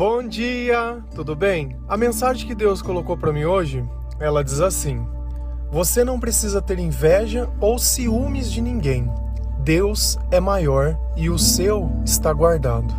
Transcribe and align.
Bom 0.00 0.26
dia, 0.26 1.04
tudo 1.14 1.36
bem? 1.36 1.76
A 1.86 1.94
mensagem 1.94 2.48
que 2.48 2.54
Deus 2.54 2.80
colocou 2.80 3.18
para 3.18 3.34
mim 3.34 3.44
hoje, 3.44 3.84
ela 4.18 4.42
diz 4.42 4.58
assim: 4.58 5.06
Você 5.70 6.02
não 6.02 6.18
precisa 6.18 6.62
ter 6.62 6.78
inveja 6.78 7.50
ou 7.60 7.78
ciúmes 7.78 8.50
de 8.50 8.62
ninguém. 8.62 9.12
Deus 9.58 10.18
é 10.30 10.40
maior 10.40 10.98
e 11.18 11.28
o 11.28 11.38
seu 11.38 11.90
está 12.02 12.32
guardado. 12.32 12.94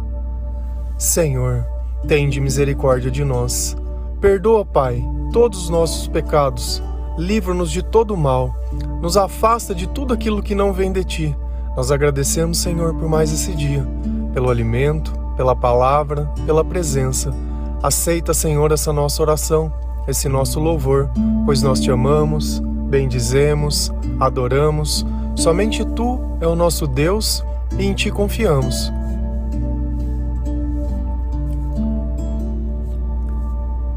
Senhor, 0.95 1.65
tende 2.07 2.39
misericórdia 2.39 3.09
de 3.09 3.23
nós. 3.23 3.75
Perdoa, 4.19 4.63
Pai, 4.63 5.03
todos 5.33 5.63
os 5.63 5.69
nossos 5.69 6.07
pecados. 6.07 6.83
Livra-nos 7.17 7.71
de 7.71 7.81
todo 7.81 8.15
mal. 8.15 8.55
Nos 9.01 9.17
afasta 9.17 9.73
de 9.73 9.87
tudo 9.87 10.13
aquilo 10.13 10.43
que 10.43 10.53
não 10.53 10.71
vem 10.71 10.91
de 10.91 11.03
ti. 11.03 11.37
Nós 11.75 11.89
agradecemos, 11.89 12.59
Senhor, 12.59 12.93
por 12.93 13.09
mais 13.09 13.33
esse 13.33 13.55
dia, 13.55 13.87
pelo 14.35 14.51
alimento, 14.51 15.19
pela 15.41 15.55
palavra, 15.55 16.31
pela 16.45 16.63
presença. 16.63 17.33
Aceita, 17.81 18.31
Senhor, 18.31 18.71
essa 18.71 18.93
nossa 18.93 19.23
oração, 19.23 19.73
esse 20.07 20.29
nosso 20.29 20.59
louvor, 20.59 21.09
pois 21.47 21.63
nós 21.63 21.79
te 21.79 21.89
amamos, 21.89 22.59
bendizemos, 22.59 23.91
adoramos. 24.19 25.03
Somente 25.35 25.83
tu 25.83 26.19
é 26.39 26.45
o 26.45 26.55
nosso 26.55 26.85
Deus 26.85 27.43
e 27.79 27.83
em 27.83 27.95
ti 27.95 28.11
confiamos. 28.11 28.91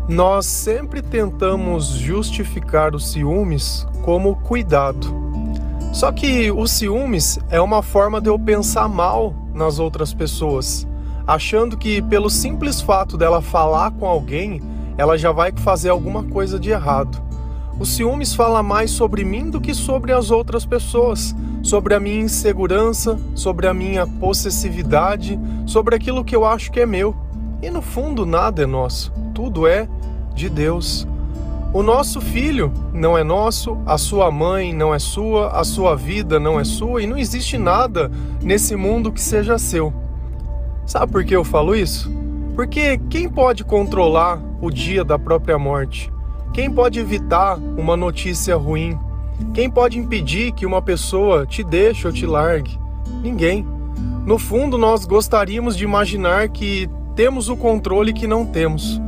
Nós 0.09 0.46
sempre 0.46 1.02
tentamos 1.02 1.88
justificar 1.88 2.95
os 2.95 3.12
ciúmes 3.12 3.87
como 4.01 4.37
cuidado. 4.37 5.15
Só 5.92 6.10
que 6.10 6.51
o 6.51 6.66
ciúmes 6.66 7.38
é 7.51 7.60
uma 7.60 7.82
forma 7.82 8.18
de 8.18 8.30
eu 8.30 8.38
pensar 8.38 8.88
mal 8.88 9.34
nas 9.52 9.79
outras 9.79 10.15
pessoas 10.15 10.87
achando 11.27 11.77
que 11.77 12.02
pelo 12.02 12.28
simples 12.28 12.80
fato 12.80 13.16
dela 13.16 13.41
falar 13.41 13.91
com 13.92 14.06
alguém, 14.06 14.62
ela 14.96 15.16
já 15.18 15.32
vai 15.32 15.52
fazer 15.52 15.88
alguma 15.88 16.23
coisa 16.24 16.59
de 16.59 16.71
errado. 16.71 17.23
O 17.79 17.85
ciúmes 17.85 18.35
fala 18.35 18.62
mais 18.62 18.90
sobre 18.90 19.24
mim 19.24 19.51
do 19.51 19.60
que 19.60 19.74
sobre 19.74 20.13
as 20.13 20.30
outras 20.30 20.65
pessoas, 20.65 21.35
sobre 21.63 21.95
a 21.95 22.01
minha 22.01 22.21
insegurança, 22.21 23.18
sobre 23.35 23.66
a 23.66 23.74
minha 23.74 24.07
possessividade, 24.07 25.38
sobre 25.66 25.96
aquilo 25.96 26.24
que 26.24 26.37
eu 26.37 26.45
acho 26.45 26.71
que 26.71 26.79
é 26.79 26.87
meu. 26.87 27.16
E 27.60 27.70
no 27.70 27.82
fundo, 27.82 28.24
nada 28.24 28.63
é 28.63 28.66
nosso, 28.66 29.13
tudo 29.35 29.66
é 29.66 29.88
de 30.35 30.48
Deus. 30.48 31.07
O 31.73 31.82
nosso 31.82 32.20
filho 32.20 32.73
não 32.93 33.18
é 33.18 33.24
nosso, 33.24 33.76
a 33.85 33.98
sua 33.98 34.30
mãe 34.30 34.73
não 34.73 34.95
é 34.95 35.01
sua, 35.01 35.48
a 35.48 35.65
sua 35.65 35.96
vida 35.96 36.38
não 36.38 36.60
é 36.60 36.63
sua 36.63 37.02
e 37.02 37.07
não 37.07 37.18
existe 37.18 37.59
nada 37.59 38.09
nesse 38.41 38.76
mundo 38.76 39.10
que 39.10 39.20
seja 39.20 39.59
seu. 39.59 39.93
Sabe 40.87 41.10
por 41.10 41.24
que 41.24 41.35
eu 41.35 41.45
falo 41.45 41.74
isso? 41.74 42.10
Porque 42.54 42.99
quem 43.10 43.29
pode 43.29 43.65
controlar 43.65 44.40
o 44.60 44.71
dia 44.71 45.04
da 45.04 45.18
própria 45.18 45.59
morte? 45.59 46.13
Quem 46.52 46.71
pode 46.71 47.01
evitar 47.01 47.57
uma 47.57 47.96
notícia 47.96 48.54
ruim? 48.57 48.99
Quem 49.52 49.68
pode 49.68 49.99
impedir 49.99 50.52
que 50.52 50.65
uma 50.65 50.80
pessoa 50.80 51.46
te 51.46 51.65
deixe 51.65 52.07
ou 52.07 52.13
te 52.13 52.26
largue? 52.26 52.79
Ninguém. 53.23 53.66
No 54.24 54.38
fundo, 54.38 54.79
nós 54.79 55.04
gostaríamos 55.04 55.76
de 55.76 55.85
imaginar 55.85 56.49
que 56.49 56.88
temos 57.16 57.48
o 57.48 57.57
controle 57.57 58.13
que 58.13 58.26
não 58.26 58.46
temos. 58.46 59.01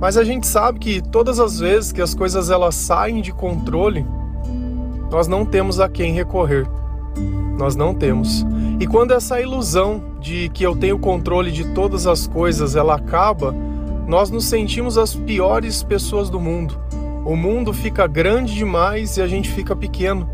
Mas 0.00 0.16
a 0.16 0.24
gente 0.24 0.46
sabe 0.46 0.78
que 0.78 1.00
todas 1.00 1.40
as 1.40 1.58
vezes 1.58 1.92
que 1.92 2.02
as 2.02 2.14
coisas 2.14 2.50
elas 2.50 2.74
saem 2.74 3.20
de 3.20 3.32
controle, 3.32 4.06
nós 5.10 5.26
não 5.28 5.44
temos 5.44 5.78
a 5.80 5.88
quem 5.88 6.12
recorrer. 6.12 6.66
Nós 7.58 7.76
não 7.76 7.94
temos. 7.94 8.44
E 8.80 8.86
quando 8.86 9.12
essa 9.12 9.40
ilusão 9.40 10.02
de 10.20 10.48
que 10.48 10.64
eu 10.64 10.74
tenho 10.74 10.98
controle 10.98 11.50
de 11.50 11.64
todas 11.72 12.06
as 12.06 12.26
coisas 12.26 12.74
ela 12.74 12.96
acaba, 12.96 13.54
nós 14.06 14.30
nos 14.30 14.46
sentimos 14.46 14.98
as 14.98 15.14
piores 15.14 15.82
pessoas 15.82 16.28
do 16.28 16.40
mundo. 16.40 16.78
O 17.24 17.36
mundo 17.36 17.72
fica 17.72 18.06
grande 18.06 18.54
demais 18.54 19.16
e 19.16 19.22
a 19.22 19.26
gente 19.26 19.50
fica 19.50 19.76
pequeno. 19.76 20.28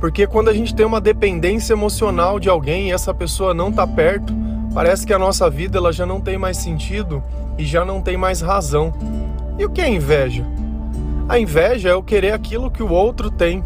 Porque 0.00 0.26
quando 0.26 0.48
a 0.48 0.52
gente 0.52 0.74
tem 0.74 0.84
uma 0.84 1.00
dependência 1.00 1.74
emocional 1.74 2.40
de 2.40 2.48
alguém 2.48 2.88
e 2.88 2.92
essa 2.92 3.14
pessoa 3.14 3.54
não 3.54 3.68
está 3.68 3.86
perto, 3.86 4.34
parece 4.74 5.06
que 5.06 5.12
a 5.12 5.18
nossa 5.18 5.48
vida 5.48 5.78
ela 5.78 5.92
já 5.92 6.04
não 6.04 6.20
tem 6.20 6.36
mais 6.36 6.56
sentido 6.56 7.22
e 7.56 7.64
já 7.64 7.84
não 7.84 8.00
tem 8.00 8.16
mais 8.16 8.40
razão. 8.40 8.92
E 9.56 9.64
o 9.64 9.70
que 9.70 9.80
é 9.80 9.88
inveja? 9.88 10.44
A 11.28 11.38
inveja 11.38 11.90
é 11.90 11.92
eu 11.92 12.02
querer 12.02 12.32
aquilo 12.32 12.70
que 12.70 12.82
o 12.82 12.90
outro 12.90 13.30
tem, 13.30 13.62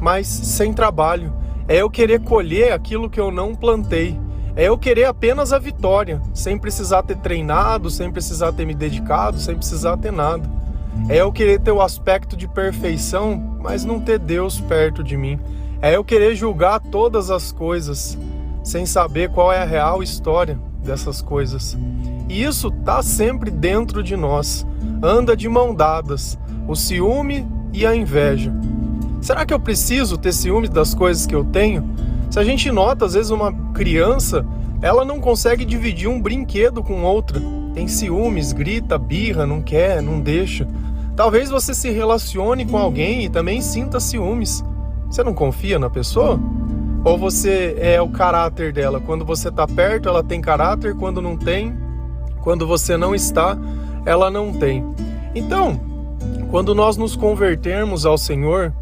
mas 0.00 0.26
sem 0.26 0.72
trabalho 0.72 1.30
é 1.66 1.76
eu 1.76 1.88
querer 1.88 2.20
colher 2.20 2.72
aquilo 2.72 3.08
que 3.08 3.20
eu 3.20 3.30
não 3.30 3.54
plantei. 3.54 4.18
É 4.56 4.64
eu 4.68 4.78
querer 4.78 5.04
apenas 5.04 5.52
a 5.52 5.58
vitória, 5.58 6.20
sem 6.32 6.56
precisar 6.56 7.02
ter 7.02 7.16
treinado, 7.16 7.90
sem 7.90 8.10
precisar 8.12 8.52
ter 8.52 8.64
me 8.64 8.74
dedicado, 8.74 9.38
sem 9.38 9.56
precisar 9.56 9.96
ter 9.96 10.12
nada. 10.12 10.48
É 11.08 11.16
eu 11.16 11.32
querer 11.32 11.60
ter 11.60 11.72
o 11.72 11.82
aspecto 11.82 12.36
de 12.36 12.46
perfeição, 12.46 13.58
mas 13.60 13.84
não 13.84 13.98
ter 13.98 14.18
Deus 14.18 14.60
perto 14.60 15.02
de 15.02 15.16
mim. 15.16 15.40
É 15.82 15.96
eu 15.96 16.04
querer 16.04 16.36
julgar 16.36 16.78
todas 16.80 17.30
as 17.30 17.50
coisas, 17.50 18.16
sem 18.62 18.86
saber 18.86 19.30
qual 19.30 19.52
é 19.52 19.60
a 19.60 19.66
real 19.66 20.02
história 20.02 20.58
dessas 20.84 21.20
coisas. 21.20 21.76
E 22.28 22.42
isso 22.42 22.68
está 22.68 23.02
sempre 23.02 23.50
dentro 23.50 24.02
de 24.02 24.16
nós, 24.16 24.64
anda 25.02 25.36
de 25.36 25.48
mão 25.48 25.74
dadas, 25.74 26.38
o 26.68 26.76
ciúme 26.76 27.46
e 27.72 27.84
a 27.84 27.94
inveja. 27.94 28.52
Será 29.24 29.46
que 29.46 29.54
eu 29.54 29.58
preciso 29.58 30.18
ter 30.18 30.34
ciúmes 30.34 30.68
das 30.68 30.92
coisas 30.92 31.26
que 31.26 31.34
eu 31.34 31.42
tenho? 31.42 31.82
Se 32.30 32.38
a 32.38 32.44
gente 32.44 32.70
nota, 32.70 33.06
às 33.06 33.14
vezes, 33.14 33.30
uma 33.30 33.50
criança, 33.72 34.44
ela 34.82 35.02
não 35.02 35.18
consegue 35.18 35.64
dividir 35.64 36.08
um 36.08 36.20
brinquedo 36.20 36.82
com 36.82 37.02
outra. 37.04 37.40
Tem 37.72 37.88
ciúmes, 37.88 38.52
grita, 38.52 38.98
birra, 38.98 39.46
não 39.46 39.62
quer, 39.62 40.02
não 40.02 40.20
deixa. 40.20 40.68
Talvez 41.16 41.48
você 41.48 41.72
se 41.72 41.88
relacione 41.88 42.66
com 42.66 42.76
alguém 42.76 43.24
e 43.24 43.30
também 43.30 43.62
sinta 43.62 43.98
ciúmes. 43.98 44.62
Você 45.08 45.24
não 45.24 45.32
confia 45.32 45.78
na 45.78 45.88
pessoa? 45.88 46.38
Ou 47.02 47.16
você 47.16 47.76
é 47.78 48.02
o 48.02 48.10
caráter 48.10 48.74
dela? 48.74 49.00
Quando 49.00 49.24
você 49.24 49.48
está 49.48 49.66
perto, 49.66 50.06
ela 50.06 50.22
tem 50.22 50.42
caráter, 50.42 50.94
quando 50.96 51.22
não 51.22 51.34
tem, 51.34 51.74
quando 52.42 52.66
você 52.66 52.94
não 52.94 53.14
está, 53.14 53.56
ela 54.04 54.30
não 54.30 54.52
tem. 54.52 54.84
Então, 55.34 55.80
quando 56.50 56.74
nós 56.74 56.98
nos 56.98 57.16
convertermos 57.16 58.04
ao 58.04 58.18
Senhor, 58.18 58.72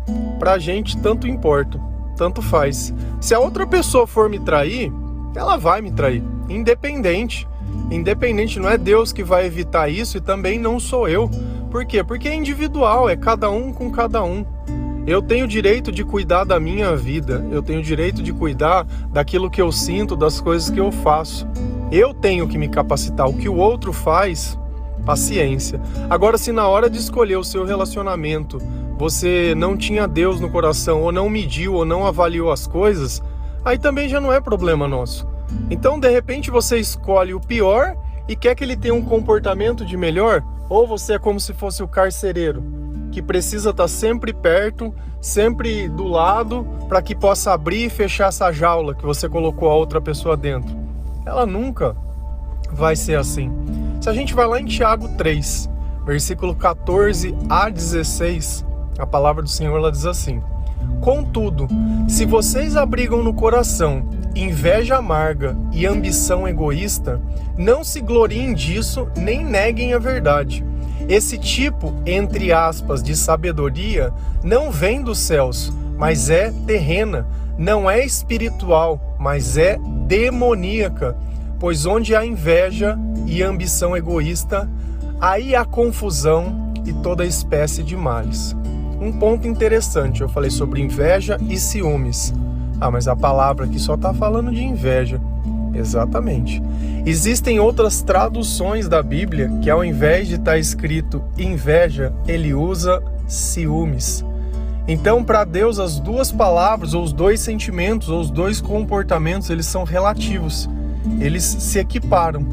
pra 0.42 0.58
gente 0.58 0.98
tanto 0.98 1.28
importa, 1.28 1.80
tanto 2.16 2.42
faz. 2.42 2.92
Se 3.20 3.32
a 3.32 3.38
outra 3.38 3.64
pessoa 3.64 4.08
for 4.08 4.28
me 4.28 4.40
trair, 4.40 4.92
ela 5.36 5.56
vai 5.56 5.80
me 5.80 5.92
trair, 5.92 6.20
independente. 6.48 7.46
Independente, 7.92 8.58
não 8.58 8.68
é 8.68 8.76
Deus 8.76 9.12
que 9.12 9.22
vai 9.22 9.46
evitar 9.46 9.88
isso 9.88 10.16
e 10.16 10.20
também 10.20 10.58
não 10.58 10.80
sou 10.80 11.08
eu. 11.08 11.30
Por 11.70 11.86
quê? 11.86 12.02
Porque 12.02 12.26
é 12.26 12.34
individual, 12.34 13.08
é 13.08 13.14
cada 13.14 13.48
um 13.50 13.72
com 13.72 13.88
cada 13.92 14.24
um. 14.24 14.44
Eu 15.06 15.22
tenho 15.22 15.46
direito 15.46 15.92
de 15.92 16.02
cuidar 16.02 16.42
da 16.42 16.58
minha 16.58 16.96
vida, 16.96 17.46
eu 17.52 17.62
tenho 17.62 17.80
direito 17.80 18.20
de 18.20 18.32
cuidar 18.32 18.84
daquilo 19.12 19.48
que 19.48 19.62
eu 19.62 19.70
sinto, 19.70 20.16
das 20.16 20.40
coisas 20.40 20.68
que 20.68 20.80
eu 20.80 20.90
faço. 20.90 21.46
Eu 21.92 22.12
tenho 22.12 22.48
que 22.48 22.58
me 22.58 22.66
capacitar. 22.66 23.28
O 23.28 23.34
que 23.34 23.48
o 23.48 23.54
outro 23.54 23.92
faz, 23.92 24.58
paciência. 25.06 25.80
Agora, 26.10 26.36
se 26.36 26.50
na 26.50 26.66
hora 26.66 26.90
de 26.90 26.98
escolher 26.98 27.36
o 27.36 27.44
seu 27.44 27.64
relacionamento 27.64 28.58
você 29.02 29.52
não 29.56 29.76
tinha 29.76 30.06
Deus 30.06 30.38
no 30.38 30.48
coração, 30.48 31.02
ou 31.02 31.10
não 31.10 31.28
mediu, 31.28 31.74
ou 31.74 31.84
não 31.84 32.06
avaliou 32.06 32.52
as 32.52 32.68
coisas, 32.68 33.20
aí 33.64 33.76
também 33.76 34.08
já 34.08 34.20
não 34.20 34.32
é 34.32 34.40
problema 34.40 34.86
nosso. 34.86 35.26
Então, 35.68 35.98
de 35.98 36.08
repente, 36.08 36.52
você 36.52 36.78
escolhe 36.78 37.34
o 37.34 37.40
pior 37.40 37.96
e 38.28 38.36
quer 38.36 38.54
que 38.54 38.62
ele 38.62 38.76
tenha 38.76 38.94
um 38.94 39.02
comportamento 39.02 39.84
de 39.84 39.96
melhor, 39.96 40.40
ou 40.68 40.86
você 40.86 41.14
é 41.14 41.18
como 41.18 41.40
se 41.40 41.52
fosse 41.52 41.82
o 41.82 41.88
carcereiro, 41.88 42.62
que 43.10 43.20
precisa 43.20 43.70
estar 43.70 43.88
sempre 43.88 44.32
perto, 44.32 44.94
sempre 45.20 45.88
do 45.88 46.06
lado, 46.06 46.64
para 46.88 47.02
que 47.02 47.16
possa 47.16 47.52
abrir 47.52 47.86
e 47.86 47.90
fechar 47.90 48.28
essa 48.28 48.52
jaula 48.52 48.94
que 48.94 49.04
você 49.04 49.28
colocou 49.28 49.68
a 49.68 49.74
outra 49.74 50.00
pessoa 50.00 50.36
dentro. 50.36 50.76
Ela 51.26 51.44
nunca 51.44 51.96
vai 52.70 52.94
ser 52.94 53.16
assim. 53.16 53.50
Se 54.00 54.08
a 54.08 54.12
gente 54.12 54.32
vai 54.32 54.46
lá 54.46 54.60
em 54.60 54.64
Tiago 54.64 55.08
3, 55.18 55.68
versículo 56.06 56.54
14 56.54 57.34
a 57.48 57.68
16, 57.68 58.70
a 58.98 59.06
palavra 59.06 59.42
do 59.42 59.48
Senhor 59.48 59.76
ela 59.76 59.92
diz 59.92 60.06
assim: 60.06 60.42
Contudo, 61.00 61.68
se 62.08 62.24
vocês 62.24 62.76
abrigam 62.76 63.22
no 63.22 63.34
coração 63.34 64.04
inveja 64.34 64.96
amarga 64.96 65.56
e 65.72 65.84
ambição 65.86 66.48
egoísta, 66.48 67.20
não 67.56 67.84
se 67.84 68.00
gloriem 68.00 68.54
disso 68.54 69.08
nem 69.16 69.44
neguem 69.44 69.92
a 69.92 69.98
verdade. 69.98 70.64
Esse 71.08 71.36
tipo, 71.36 71.92
entre 72.06 72.52
aspas, 72.52 73.02
de 73.02 73.16
sabedoria 73.16 74.12
não 74.42 74.70
vem 74.70 75.02
dos 75.02 75.18
céus, 75.18 75.72
mas 75.98 76.30
é 76.30 76.52
terrena, 76.66 77.26
não 77.58 77.90
é 77.90 78.04
espiritual, 78.04 79.16
mas 79.18 79.58
é 79.58 79.78
demoníaca. 80.06 81.16
Pois 81.58 81.84
onde 81.84 82.14
há 82.14 82.24
inveja 82.24 82.98
e 83.26 83.42
ambição 83.42 83.96
egoísta, 83.96 84.70
aí 85.20 85.54
há 85.54 85.64
confusão 85.64 86.72
e 86.86 86.92
toda 86.92 87.26
espécie 87.26 87.82
de 87.82 87.96
males 87.96 88.56
um 89.02 89.12
ponto 89.12 89.48
interessante. 89.48 90.20
Eu 90.20 90.28
falei 90.28 90.50
sobre 90.50 90.80
inveja 90.80 91.36
e 91.48 91.58
ciúmes. 91.58 92.32
Ah, 92.80 92.90
mas 92.90 93.08
a 93.08 93.16
palavra 93.16 93.66
aqui 93.66 93.78
só 93.78 93.94
está 93.94 94.14
falando 94.14 94.52
de 94.52 94.62
inveja. 94.62 95.20
Exatamente. 95.74 96.62
Existem 97.04 97.58
outras 97.58 98.02
traduções 98.02 98.88
da 98.88 99.02
Bíblia 99.02 99.50
que, 99.60 99.68
ao 99.68 99.84
invés 99.84 100.28
de 100.28 100.34
estar 100.34 100.52
tá 100.52 100.58
escrito 100.58 101.22
inveja, 101.36 102.12
ele 102.28 102.54
usa 102.54 103.02
ciúmes. 103.26 104.24
Então, 104.86 105.24
para 105.24 105.44
Deus, 105.44 105.78
as 105.78 105.98
duas 105.98 106.30
palavras, 106.30 106.92
ou 106.94 107.02
os 107.02 107.12
dois 107.12 107.40
sentimentos, 107.40 108.08
ou 108.08 108.20
os 108.20 108.30
dois 108.30 108.60
comportamentos, 108.60 109.48
eles 109.50 109.66
são 109.66 109.84
relativos. 109.84 110.68
Eles 111.20 111.42
se 111.44 111.78
equiparam, 111.78 112.44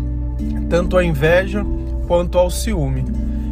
tanto 0.69 0.98
a 0.98 1.04
inveja 1.04 1.66
quanto 2.07 2.38
ao 2.38 2.50
ciúme. 2.50 3.06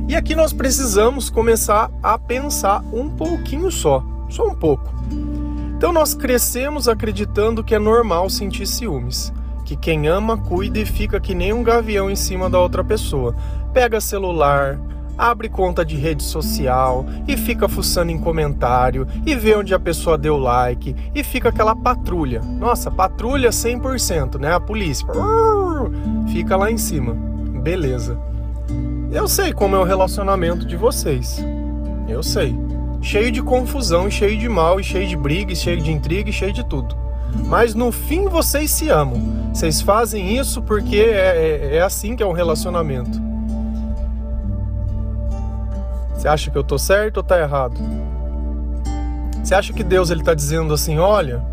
E 0.07 0.15
aqui 0.15 0.36
nós 0.36 0.54
precisamos 0.54 1.30
começar 1.30 1.92
a 2.01 2.18
pensar 2.18 2.81
um 2.94 3.09
pouquinho 3.09 3.69
só, 3.69 4.04
só 4.30 4.48
um 4.48 4.56
pouco. 4.56 4.94
Então, 5.75 5.92
nós 5.92 6.13
crescemos 6.13 6.88
acreditando 6.88 7.63
que 7.63 7.75
é 7.75 7.80
normal 7.80 8.30
sentir 8.30 8.65
ciúmes 8.65 9.31
que 9.68 9.75
quem 9.75 10.07
ama 10.07 10.38
cuida 10.38 10.80
e 10.80 10.86
fica 10.86 11.19
que 11.19 11.36
nem 11.36 11.51
um 11.51 11.62
gavião 11.62 12.09
em 12.09 12.15
cima 12.15 12.50
da 12.50 12.57
outra 12.57 12.86
pessoa. 12.86 13.36
Pega 13.74 14.00
celular, 14.00 14.80
abre 15.18 15.50
conta 15.50 15.83
de 15.83 15.98
rede 15.98 16.24
social 16.24 17.06
e 17.27 17.36
fica 17.36 17.68
fuçando 17.68 18.10
em 18.10 18.18
comentário 18.18 19.06
e 19.25 19.36
vê 19.36 19.56
onde 19.56 19.74
a 19.74 19.80
pessoa 19.80 20.18
deu 20.18 20.38
like 20.38 20.95
e 21.13 21.21
fica 21.21 21.50
aquela 21.50 21.75
patrulha. 21.75 22.39
Nossa, 22.42 22.89
patrulha 22.89 23.50
100%, 23.50 24.39
né? 24.39 24.53
A 24.53 24.60
polícia 24.60 25.06
fica 26.31 26.56
lá 26.56 26.71
em 26.71 26.77
cima. 26.77 27.13
Beleza. 27.62 28.18
Eu 29.17 29.27
sei 29.27 29.51
como 29.51 29.75
é 29.75 29.79
o 29.79 29.83
relacionamento 29.83 30.63
de 30.63 30.77
vocês. 30.77 31.43
Eu 32.07 32.21
sei. 32.21 32.55
Cheio 33.01 33.31
de 33.31 33.41
confusão, 33.41 34.11
cheio 34.11 34.37
de 34.37 34.47
mal, 34.47 34.81
cheio 34.83 35.07
de 35.07 35.17
briga, 35.17 35.55
cheio 35.55 35.81
de 35.81 35.91
intriga, 35.91 36.31
cheio 36.31 36.53
de 36.53 36.63
tudo. 36.63 36.95
Mas 37.47 37.73
no 37.73 37.91
fim 37.91 38.25
vocês 38.29 38.69
se 38.69 38.89
amam. 38.89 39.49
Vocês 39.51 39.81
fazem 39.81 40.37
isso 40.37 40.61
porque 40.61 40.97
é, 40.97 41.71
é, 41.71 41.75
é 41.77 41.81
assim 41.81 42.15
que 42.15 42.21
é 42.21 42.27
um 42.27 42.31
relacionamento. 42.31 43.19
Você 46.13 46.27
acha 46.27 46.51
que 46.51 46.57
eu 46.57 46.63
tô 46.63 46.77
certo 46.77 47.17
ou 47.17 47.23
tá 47.23 47.39
errado? 47.39 47.75
Você 49.43 49.55
acha 49.55 49.73
que 49.73 49.83
Deus 49.83 50.11
ele 50.11 50.21
tá 50.21 50.35
dizendo 50.35 50.75
assim, 50.75 50.99
olha, 50.99 51.43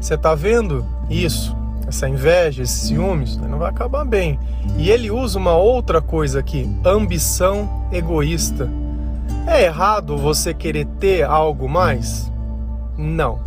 você 0.00 0.18
tá 0.18 0.34
vendo 0.34 0.84
isso, 1.08 1.55
essa 1.86 2.08
inveja, 2.08 2.62
esses 2.62 2.88
ciúmes, 2.88 3.36
não 3.36 3.58
vai 3.58 3.70
acabar 3.70 4.04
bem. 4.04 4.38
E 4.76 4.90
ele 4.90 5.10
usa 5.10 5.38
uma 5.38 5.56
outra 5.56 6.00
coisa 6.00 6.40
aqui, 6.40 6.68
ambição 6.84 7.86
egoísta. 7.92 8.68
É 9.46 9.64
errado 9.64 10.16
você 10.16 10.52
querer 10.52 10.86
ter 10.98 11.22
algo 11.22 11.68
mais? 11.68 12.30
Não. 12.98 13.38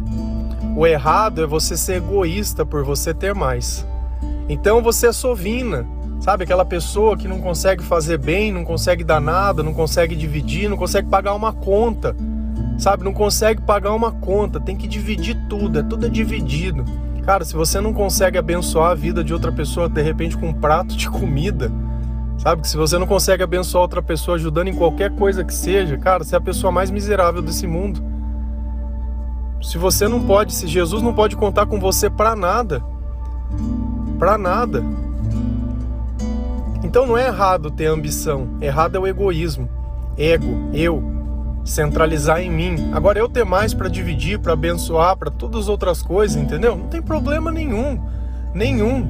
O 0.75 0.87
errado 0.87 1.43
é 1.43 1.47
você 1.47 1.75
ser 1.75 1.95
egoísta 1.95 2.65
por 2.65 2.83
você 2.83 3.13
ter 3.13 3.35
mais. 3.35 3.85
Então 4.47 4.81
você 4.81 5.07
é 5.07 5.11
sovina, 5.11 5.85
sabe? 6.21 6.43
Aquela 6.43 6.63
pessoa 6.63 7.17
que 7.17 7.27
não 7.27 7.39
consegue 7.39 7.83
fazer 7.83 8.17
bem, 8.17 8.51
não 8.51 8.63
consegue 8.63 9.03
dar 9.03 9.19
nada, 9.19 9.61
não 9.61 9.73
consegue 9.73 10.15
dividir, 10.15 10.69
não 10.69 10.77
consegue 10.77 11.09
pagar 11.09 11.33
uma 11.33 11.51
conta, 11.51 12.15
sabe? 12.77 13.03
Não 13.03 13.13
consegue 13.13 13.61
pagar 13.61 13.93
uma 13.93 14.11
conta, 14.11 14.59
tem 14.59 14.77
que 14.77 14.87
dividir 14.87 15.37
tudo, 15.49 15.79
é 15.79 15.83
tudo 15.83 16.05
é 16.05 16.09
dividido. 16.09 16.85
Cara, 17.29 17.45
se 17.45 17.53
você 17.53 17.79
não 17.79 17.93
consegue 17.93 18.39
abençoar 18.39 18.89
a 18.89 18.95
vida 18.95 19.23
de 19.23 19.31
outra 19.35 19.51
pessoa 19.51 19.87
de 19.87 20.01
repente 20.01 20.35
com 20.35 20.47
um 20.47 20.53
prato 20.53 20.97
de 20.97 21.07
comida, 21.07 21.71
sabe? 22.39 22.63
Que 22.63 22.67
se 22.67 22.75
você 22.75 22.97
não 22.97 23.05
consegue 23.05 23.43
abençoar 23.43 23.83
outra 23.83 24.01
pessoa 24.01 24.33
ajudando 24.33 24.69
em 24.69 24.73
qualquer 24.73 25.11
coisa 25.11 25.43
que 25.43 25.53
seja, 25.53 25.95
cara, 25.95 26.23
você 26.23 26.33
é 26.33 26.39
a 26.39 26.41
pessoa 26.41 26.71
mais 26.71 26.89
miserável 26.89 27.39
desse 27.39 27.67
mundo. 27.67 28.03
Se 29.61 29.77
você 29.77 30.07
não 30.07 30.25
pode, 30.25 30.55
se 30.55 30.65
Jesus 30.65 31.03
não 31.03 31.13
pode 31.13 31.35
contar 31.35 31.67
com 31.67 31.79
você 31.79 32.09
para 32.09 32.35
nada, 32.35 32.83
para 34.17 34.35
nada. 34.35 34.83
Então 36.83 37.05
não 37.05 37.15
é 37.15 37.27
errado 37.27 37.69
ter 37.69 37.85
ambição, 37.85 38.57
errado 38.59 38.95
é 38.95 38.99
o 38.99 39.05
egoísmo, 39.05 39.69
ego, 40.17 40.71
eu, 40.73 41.18
centralizar 41.69 42.41
em 42.41 42.49
mim. 42.49 42.89
Agora 42.91 43.19
eu 43.19 43.29
ter 43.29 43.45
mais 43.45 43.73
para 43.73 43.87
dividir, 43.87 44.39
para 44.39 44.53
abençoar, 44.53 45.15
para 45.17 45.29
todas 45.29 45.61
as 45.61 45.69
outras 45.69 46.01
coisas, 46.01 46.35
entendeu? 46.41 46.75
Não 46.75 46.87
tem 46.87 47.01
problema 47.01 47.51
nenhum, 47.51 47.99
nenhum. 48.53 49.07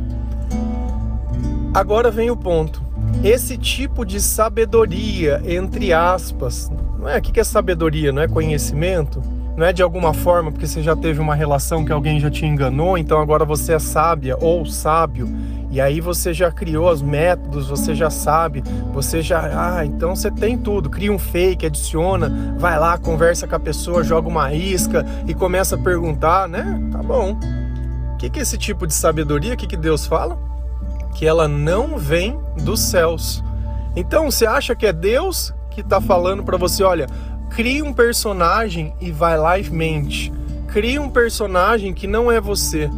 Agora 1.74 2.12
vem 2.12 2.30
o 2.30 2.36
ponto. 2.36 2.82
Esse 3.24 3.58
tipo 3.58 4.06
de 4.06 4.20
sabedoria, 4.20 5.42
entre 5.46 5.94
aspas, 5.94 6.72
não 6.98 7.08
é? 7.08 7.18
O 7.18 7.22
que 7.22 7.40
é 7.40 7.44
sabedoria? 7.44 8.12
Não 8.12 8.22
é 8.22 8.28
conhecimento? 8.28 9.22
não 9.60 9.66
é 9.66 9.74
de 9.74 9.84
alguma 9.84 10.14
forma 10.14 10.54
porque 10.54 10.66
você 10.66 10.82
já 10.82 10.96
teve 10.96 11.20
uma 11.20 11.36
relação 11.36 11.84
que 11.84 11.92
alguém 11.92 12.18
já 12.18 12.32
te 12.32 12.46
enganou, 12.46 12.98
então 12.98 13.20
agora 13.20 13.44
você 13.44 13.74
é 13.74 13.80
sábia 13.80 14.38
ou 14.40 14.66
sábio, 14.66 15.28
e 15.70 15.80
aí 15.80 16.02
você 16.02 16.34
já 16.34 16.52
criou 16.52 16.92
os 16.92 17.02
métodos, 17.02 17.68
você 17.68 17.94
já 17.94 18.10
sabe, 18.10 18.64
você 18.94 19.22
já, 19.22 19.78
ah, 19.78 19.86
então 19.86 20.16
você 20.16 20.32
tem 20.32 20.58
tudo, 20.58 20.90
cria 20.90 21.12
um 21.12 21.20
fake, 21.20 21.66
adiciona, 21.66 22.56
vai 22.58 22.80
lá, 22.80 22.98
conversa 22.98 23.48
com 23.48 23.56
a 23.56 23.60
pessoa, 23.60 24.04
joga 24.04 24.28
uma 24.28 24.54
isca 24.54 25.06
e 25.28 25.34
começa 25.34 25.76
a 25.76 25.80
perguntar, 25.80 26.48
né? 26.48 26.82
Tá 26.92 27.04
bom. 27.04 27.38
O 28.14 28.18
que, 28.18 28.30
que 28.30 28.40
é 28.40 28.42
esse 28.42 28.58
tipo 28.58 28.86
de 28.86 28.94
sabedoria? 28.94 29.54
O 29.54 29.58
que, 29.58 29.68
que 29.68 29.78
Deus 29.78 30.06
fala? 30.06 30.38
Que 31.16 31.26
ela 31.26 31.48
não 31.48 31.98
vem 31.98 32.40
dos 32.64 32.80
céus. 32.82 33.44
Então, 33.96 34.30
você 34.30 34.46
acha 34.46 34.76
que 34.76 34.86
é 34.86 34.94
Deus 34.94 35.54
que 35.72 35.82
está 35.82 36.02
falando 36.02 36.44
para 36.44 36.58
você, 36.58 36.84
olha, 36.84 37.08
Crie 37.50 37.82
um 37.82 37.92
personagem 37.92 38.94
e 39.02 39.12
vai 39.12 39.38
lá 39.38 39.60
e 39.60 39.70
mente. 39.70 40.32
Crie 40.68 41.00
um 41.00 41.10
personagem 41.10 41.94
que 41.94 42.08
não 42.08 42.32
é 42.32 42.40
você. 42.40 42.90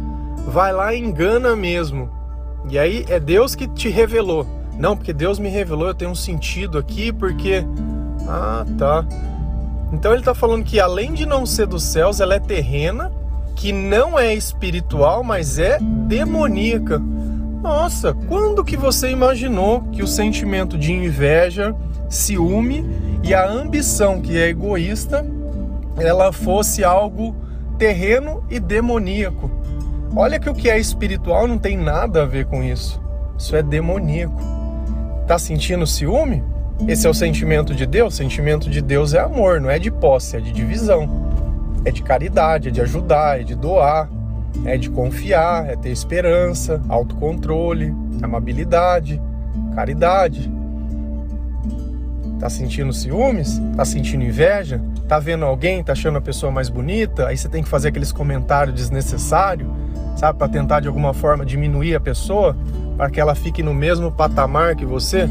Vai 0.46 0.72
lá 0.72 0.94
e 0.94 1.00
engana 1.00 1.56
mesmo. 1.56 2.10
E 2.70 2.78
aí 2.78 3.04
é 3.08 3.18
Deus 3.18 3.54
que 3.54 3.66
te 3.66 3.88
revelou. 3.88 4.46
Não, 4.78 4.96
porque 4.96 5.12
Deus 5.12 5.38
me 5.38 5.48
revelou, 5.48 5.88
eu 5.88 5.94
tenho 5.94 6.10
um 6.10 6.14
sentido 6.14 6.78
aqui, 6.78 7.12
porque. 7.12 7.64
Ah, 8.26 8.64
tá. 8.78 9.04
Então 9.92 10.12
ele 10.12 10.20
está 10.20 10.34
falando 10.34 10.64
que 10.64 10.80
além 10.80 11.12
de 11.12 11.26
não 11.26 11.44
ser 11.44 11.66
dos 11.66 11.82
céus, 11.82 12.20
ela 12.20 12.34
é 12.34 12.40
terrena, 12.40 13.12
que 13.54 13.72
não 13.72 14.18
é 14.18 14.34
espiritual, 14.34 15.22
mas 15.22 15.58
é 15.58 15.78
demoníaca. 15.80 16.98
Nossa, 17.62 18.14
quando 18.28 18.64
que 18.64 18.76
você 18.76 19.10
imaginou 19.10 19.82
que 19.92 20.02
o 20.02 20.06
sentimento 20.06 20.76
de 20.76 20.92
inveja, 20.92 21.74
ciúme 22.08 22.84
e 23.22 23.32
a 23.34 23.48
ambição, 23.48 24.20
que 24.20 24.36
é 24.36 24.48
egoísta, 24.48 25.24
ela 25.96 26.32
fosse 26.32 26.82
algo 26.82 27.36
terreno 27.78 28.42
e 28.50 28.58
demoníaco. 28.58 29.50
Olha 30.14 30.38
que 30.38 30.50
o 30.50 30.54
que 30.54 30.68
é 30.68 30.78
espiritual 30.78 31.48
não 31.48 31.56
tem 31.56 31.76
nada 31.76 32.22
a 32.22 32.26
ver 32.26 32.44
com 32.44 32.62
isso. 32.62 33.02
Isso 33.38 33.56
é 33.56 33.62
demoníaco. 33.62 34.40
Tá 35.26 35.38
sentindo 35.38 35.86
ciúme? 35.86 36.44
Esse 36.86 37.06
é 37.06 37.10
o 37.10 37.14
sentimento 37.14 37.74
de 37.74 37.86
Deus? 37.86 38.12
O 38.12 38.16
sentimento 38.16 38.68
de 38.68 38.82
Deus 38.82 39.14
é 39.14 39.20
amor, 39.20 39.60
não 39.60 39.70
é 39.70 39.78
de 39.78 39.90
posse, 39.90 40.36
é 40.36 40.40
de 40.40 40.52
divisão. 40.52 41.08
É 41.84 41.90
de 41.90 42.02
caridade, 42.02 42.68
é 42.68 42.70
de 42.70 42.80
ajudar, 42.82 43.40
é 43.40 43.42
de 43.42 43.54
doar, 43.54 44.10
é 44.66 44.76
de 44.76 44.90
confiar, 44.90 45.70
é 45.70 45.76
ter 45.76 45.90
esperança, 45.90 46.82
autocontrole, 46.88 47.94
amabilidade, 48.20 49.20
caridade. 49.74 50.52
Tá 52.38 52.50
sentindo 52.50 52.92
ciúmes? 52.92 53.60
Tá 53.76 53.84
sentindo 53.84 54.24
inveja? 54.24 54.80
Tá 55.12 55.18
vendo 55.18 55.44
alguém, 55.44 55.84
tá 55.84 55.92
achando 55.92 56.16
a 56.16 56.22
pessoa 56.22 56.50
mais 56.50 56.70
bonita? 56.70 57.26
Aí 57.26 57.36
você 57.36 57.46
tem 57.46 57.62
que 57.62 57.68
fazer 57.68 57.88
aqueles 57.88 58.10
comentários 58.10 58.74
desnecessários, 58.74 59.68
sabe, 60.16 60.38
para 60.38 60.48
tentar 60.48 60.80
de 60.80 60.88
alguma 60.88 61.12
forma 61.12 61.44
diminuir 61.44 61.94
a 61.94 62.00
pessoa, 62.00 62.56
para 62.96 63.10
que 63.10 63.20
ela 63.20 63.34
fique 63.34 63.62
no 63.62 63.74
mesmo 63.74 64.10
patamar 64.10 64.74
que 64.74 64.86
você. 64.86 65.28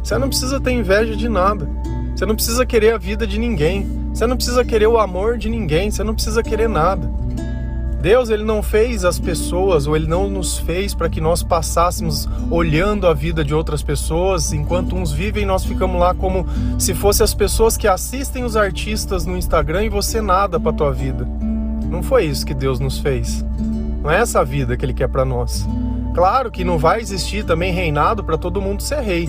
Você 0.00 0.16
não 0.16 0.28
precisa 0.28 0.60
ter 0.60 0.70
inveja 0.70 1.16
de 1.16 1.28
nada. 1.28 1.68
Você 2.14 2.24
não 2.24 2.36
precisa 2.36 2.64
querer 2.64 2.94
a 2.94 2.98
vida 2.98 3.26
de 3.26 3.36
ninguém. 3.36 3.84
Você 4.14 4.28
não 4.28 4.36
precisa 4.36 4.64
querer 4.64 4.86
o 4.86 4.96
amor 4.96 5.38
de 5.38 5.50
ninguém. 5.50 5.90
Você 5.90 6.04
não 6.04 6.14
precisa 6.14 6.40
querer 6.40 6.68
nada. 6.68 7.10
Deus 8.00 8.30
ele 8.30 8.44
não 8.44 8.62
fez 8.62 9.04
as 9.04 9.18
pessoas 9.18 9.86
ou 9.86 9.94
ele 9.94 10.06
não 10.06 10.28
nos 10.28 10.58
fez 10.58 10.94
para 10.94 11.10
que 11.10 11.20
nós 11.20 11.42
passássemos 11.42 12.26
olhando 12.50 13.06
a 13.06 13.12
vida 13.12 13.44
de 13.44 13.54
outras 13.54 13.82
pessoas, 13.82 14.54
enquanto 14.54 14.96
uns 14.96 15.12
vivem, 15.12 15.44
nós 15.44 15.66
ficamos 15.66 16.00
lá 16.00 16.14
como 16.14 16.46
se 16.78 16.94
fossem 16.94 17.22
as 17.22 17.34
pessoas 17.34 17.76
que 17.76 17.86
assistem 17.86 18.42
os 18.42 18.56
artistas 18.56 19.26
no 19.26 19.36
Instagram 19.36 19.84
e 19.84 19.88
você 19.90 20.22
nada 20.22 20.58
para 20.58 20.72
tua 20.72 20.92
vida. 20.92 21.28
Não 21.90 22.02
foi 22.02 22.24
isso 22.24 22.46
que 22.46 22.54
Deus 22.54 22.80
nos 22.80 22.98
fez. 22.98 23.44
Não 24.02 24.10
é 24.10 24.20
essa 24.20 24.42
vida 24.42 24.78
que 24.78 24.84
ele 24.86 24.94
quer 24.94 25.08
para 25.08 25.24
nós. 25.24 25.68
Claro 26.14 26.50
que 26.50 26.64
não 26.64 26.78
vai 26.78 27.00
existir 27.00 27.44
também 27.44 27.70
reinado 27.70 28.24
para 28.24 28.38
todo 28.38 28.62
mundo 28.62 28.82
ser 28.82 29.00
rei. 29.00 29.28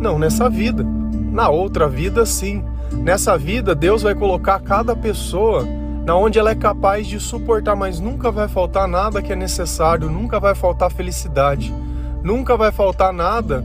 Não 0.00 0.18
nessa 0.18 0.50
vida. 0.50 0.84
Na 1.30 1.48
outra 1.48 1.88
vida 1.88 2.26
sim. 2.26 2.64
Nessa 2.90 3.38
vida 3.38 3.72
Deus 3.72 4.02
vai 4.02 4.16
colocar 4.16 4.58
cada 4.58 4.96
pessoa 4.96 5.64
na 6.10 6.16
onde 6.16 6.40
ela 6.40 6.50
é 6.50 6.56
capaz 6.56 7.06
de 7.06 7.20
suportar, 7.20 7.76
mas 7.76 8.00
nunca 8.00 8.32
vai 8.32 8.48
faltar 8.48 8.88
nada 8.88 9.22
que 9.22 9.32
é 9.32 9.36
necessário, 9.36 10.10
nunca 10.10 10.40
vai 10.40 10.56
faltar 10.56 10.90
felicidade, 10.90 11.72
nunca 12.20 12.56
vai 12.56 12.72
faltar 12.72 13.12
nada 13.12 13.64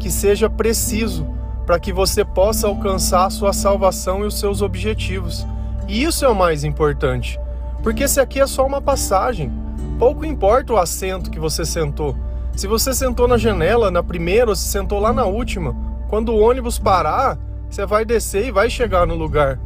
que 0.00 0.10
seja 0.10 0.50
preciso 0.50 1.24
para 1.64 1.78
que 1.78 1.92
você 1.92 2.24
possa 2.24 2.66
alcançar 2.66 3.26
a 3.26 3.30
sua 3.30 3.52
salvação 3.52 4.24
e 4.24 4.26
os 4.26 4.40
seus 4.40 4.60
objetivos. 4.60 5.46
E 5.86 6.02
isso 6.02 6.24
é 6.24 6.28
o 6.28 6.34
mais 6.34 6.64
importante, 6.64 7.38
porque 7.80 8.02
esse 8.02 8.18
aqui 8.18 8.40
é 8.40 8.46
só 8.48 8.66
uma 8.66 8.82
passagem. 8.82 9.52
Pouco 9.96 10.26
importa 10.26 10.72
o 10.72 10.78
assento 10.78 11.30
que 11.30 11.38
você 11.38 11.64
sentou. 11.64 12.16
Se 12.56 12.66
você 12.66 12.92
sentou 12.92 13.28
na 13.28 13.38
janela 13.38 13.88
na 13.88 14.02
primeira 14.02 14.50
ou 14.50 14.56
se 14.56 14.66
sentou 14.66 14.98
lá 14.98 15.12
na 15.12 15.26
última, 15.26 15.76
quando 16.08 16.30
o 16.30 16.40
ônibus 16.40 16.76
parar, 16.76 17.38
você 17.70 17.86
vai 17.86 18.04
descer 18.04 18.46
e 18.46 18.50
vai 18.50 18.68
chegar 18.68 19.06
no 19.06 19.14
lugar. 19.14 19.60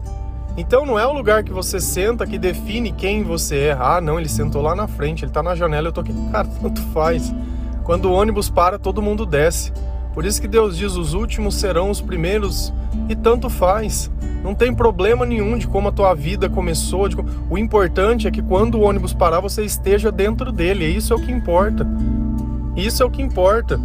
Então 0.59 0.85
não 0.85 0.99
é 0.99 1.07
o 1.07 1.13
lugar 1.13 1.45
que 1.45 1.53
você 1.53 1.79
senta 1.79 2.27
que 2.27 2.37
define 2.37 2.91
quem 2.91 3.23
você 3.23 3.59
é. 3.67 3.77
Ah, 3.79 4.01
não, 4.01 4.19
ele 4.19 4.29
sentou 4.29 4.61
lá 4.61 4.75
na 4.75 4.89
frente, 4.89 5.25
ele 5.25 5.31
tá 5.31 5.41
na 5.41 5.55
janela, 5.55 5.87
eu 5.87 5.93
tô 5.93 6.01
aqui. 6.01 6.13
Cara, 6.33 6.49
tanto 6.61 6.83
faz. 6.93 7.33
Quando 7.85 8.07
o 8.07 8.13
ônibus 8.13 8.51
para, 8.51 8.77
todo 8.77 9.01
mundo 9.01 9.25
desce. 9.25 9.73
Por 10.13 10.27
isso 10.27 10.41
que 10.41 10.49
Deus 10.49 10.77
diz: 10.77 10.97
os 10.97 11.15
últimos 11.15 11.55
serão 11.55 11.91
os 11.91 12.01
primeiros, 12.01 12.75
e 13.09 13.15
tanto 13.15 13.49
faz. 13.49 14.11
Não 14.43 14.53
tem 14.53 14.75
problema 14.75 15.25
nenhum 15.25 15.57
de 15.57 15.69
como 15.69 15.91
a 15.91 15.93
tua 15.93 16.13
vida 16.13 16.49
começou. 16.49 17.09
O 17.49 17.57
importante 17.57 18.27
é 18.27 18.31
que 18.31 18.43
quando 18.43 18.75
o 18.75 18.83
ônibus 18.83 19.15
parar, 19.15 19.39
você 19.39 19.65
esteja 19.65 20.11
dentro 20.11 20.51
dele. 20.51 20.87
E 20.87 20.97
isso 20.97 21.13
é 21.13 21.17
o 21.17 21.21
que 21.21 21.31
importa. 21.31 21.87
Isso 22.75 23.01
é 23.01 23.07
o 23.07 23.11
que 23.11 23.23
importa. 23.23 23.81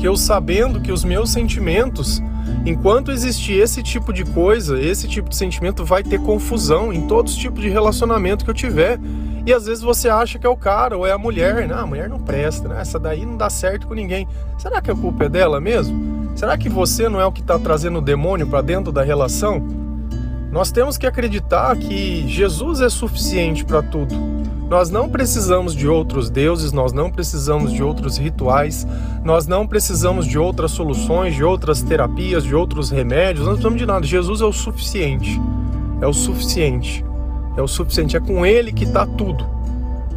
Que 0.00 0.08
eu 0.08 0.16
sabendo 0.16 0.80
que 0.80 0.90
os 0.90 1.04
meus 1.04 1.30
sentimentos, 1.30 2.22
enquanto 2.64 3.10
existir 3.10 3.60
esse 3.60 3.82
tipo 3.82 4.12
de 4.12 4.24
coisa, 4.24 4.80
esse 4.80 5.08
tipo 5.08 5.28
de 5.28 5.36
sentimento 5.36 5.84
vai 5.84 6.02
ter 6.02 6.20
confusão 6.20 6.92
em 6.92 7.06
todos 7.06 7.32
os 7.32 7.38
tipos 7.38 7.60
de 7.60 7.68
relacionamento 7.68 8.44
que 8.44 8.50
eu 8.50 8.54
tiver. 8.54 8.98
E 9.44 9.52
às 9.52 9.66
vezes 9.66 9.82
você 9.82 10.08
acha 10.08 10.38
que 10.38 10.46
é 10.46 10.48
o 10.48 10.56
cara 10.56 10.96
ou 10.96 11.06
é 11.06 11.10
a 11.10 11.18
mulher. 11.18 11.66
Não, 11.66 11.78
a 11.78 11.86
mulher 11.86 12.08
não 12.08 12.20
presta, 12.20 12.68
né? 12.68 12.80
Essa 12.80 12.98
daí 12.98 13.26
não 13.26 13.36
dá 13.36 13.50
certo 13.50 13.88
com 13.88 13.94
ninguém. 13.94 14.26
Será 14.56 14.80
que 14.80 14.90
a 14.90 14.94
culpa 14.94 15.24
é 15.24 15.28
dela 15.28 15.60
mesmo? 15.60 16.30
Será 16.36 16.56
que 16.56 16.68
você 16.68 17.08
não 17.08 17.20
é 17.20 17.26
o 17.26 17.32
que 17.32 17.40
está 17.40 17.58
trazendo 17.58 17.98
o 17.98 18.02
demônio 18.02 18.46
para 18.46 18.62
dentro 18.62 18.92
da 18.92 19.02
relação? 19.02 19.62
Nós 20.50 20.70
temos 20.70 20.98
que 20.98 21.06
acreditar 21.06 21.76
que 21.76 22.28
Jesus 22.28 22.80
é 22.80 22.88
suficiente 22.88 23.64
para 23.64 23.82
tudo. 23.82 24.14
Nós 24.72 24.88
não 24.88 25.06
precisamos 25.06 25.76
de 25.76 25.86
outros 25.86 26.30
deuses, 26.30 26.72
nós 26.72 26.94
não 26.94 27.10
precisamos 27.10 27.74
de 27.74 27.82
outros 27.82 28.16
rituais, 28.16 28.86
nós 29.22 29.46
não 29.46 29.66
precisamos 29.66 30.26
de 30.26 30.38
outras 30.38 30.70
soluções, 30.70 31.34
de 31.34 31.44
outras 31.44 31.82
terapias, 31.82 32.42
de 32.42 32.54
outros 32.54 32.88
remédios, 32.88 33.44
não 33.44 33.52
precisamos 33.52 33.78
de 33.78 33.84
nada. 33.84 34.06
Jesus 34.06 34.40
é 34.40 34.46
o 34.46 34.52
suficiente. 34.52 35.38
É 36.00 36.06
o 36.06 36.12
suficiente. 36.14 37.04
É 37.54 37.60
o 37.60 37.68
suficiente. 37.68 38.16
É 38.16 38.20
com 38.20 38.46
Ele 38.46 38.72
que 38.72 38.84
está 38.84 39.04
tudo. 39.04 39.46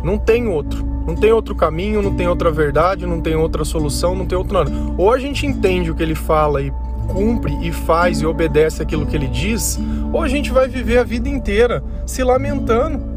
Não 0.01 0.17
tem 0.17 0.47
outro. 0.47 0.85
Não 1.05 1.15
tem 1.15 1.33
outro 1.33 1.53
caminho, 1.53 2.01
não 2.01 2.15
tem 2.15 2.29
outra 2.29 2.49
verdade, 2.49 3.05
não 3.05 3.19
tem 3.19 3.35
outra 3.35 3.65
solução, 3.65 4.15
não 4.15 4.25
tem 4.25 4.37
outro 4.37 4.53
nada. 4.53 4.71
Ou 4.97 5.11
a 5.11 5.19
gente 5.19 5.45
entende 5.45 5.91
o 5.91 5.95
que 5.95 6.01
ele 6.01 6.15
fala 6.15 6.61
e 6.61 6.71
cumpre 7.09 7.53
e 7.61 7.73
faz 7.73 8.21
e 8.21 8.25
obedece 8.25 8.81
aquilo 8.81 9.05
que 9.05 9.17
ele 9.17 9.27
diz, 9.27 9.77
ou 10.13 10.21
a 10.21 10.29
gente 10.29 10.49
vai 10.49 10.69
viver 10.69 10.97
a 10.97 11.03
vida 11.03 11.27
inteira 11.27 11.83
se 12.05 12.23
lamentando, 12.23 13.14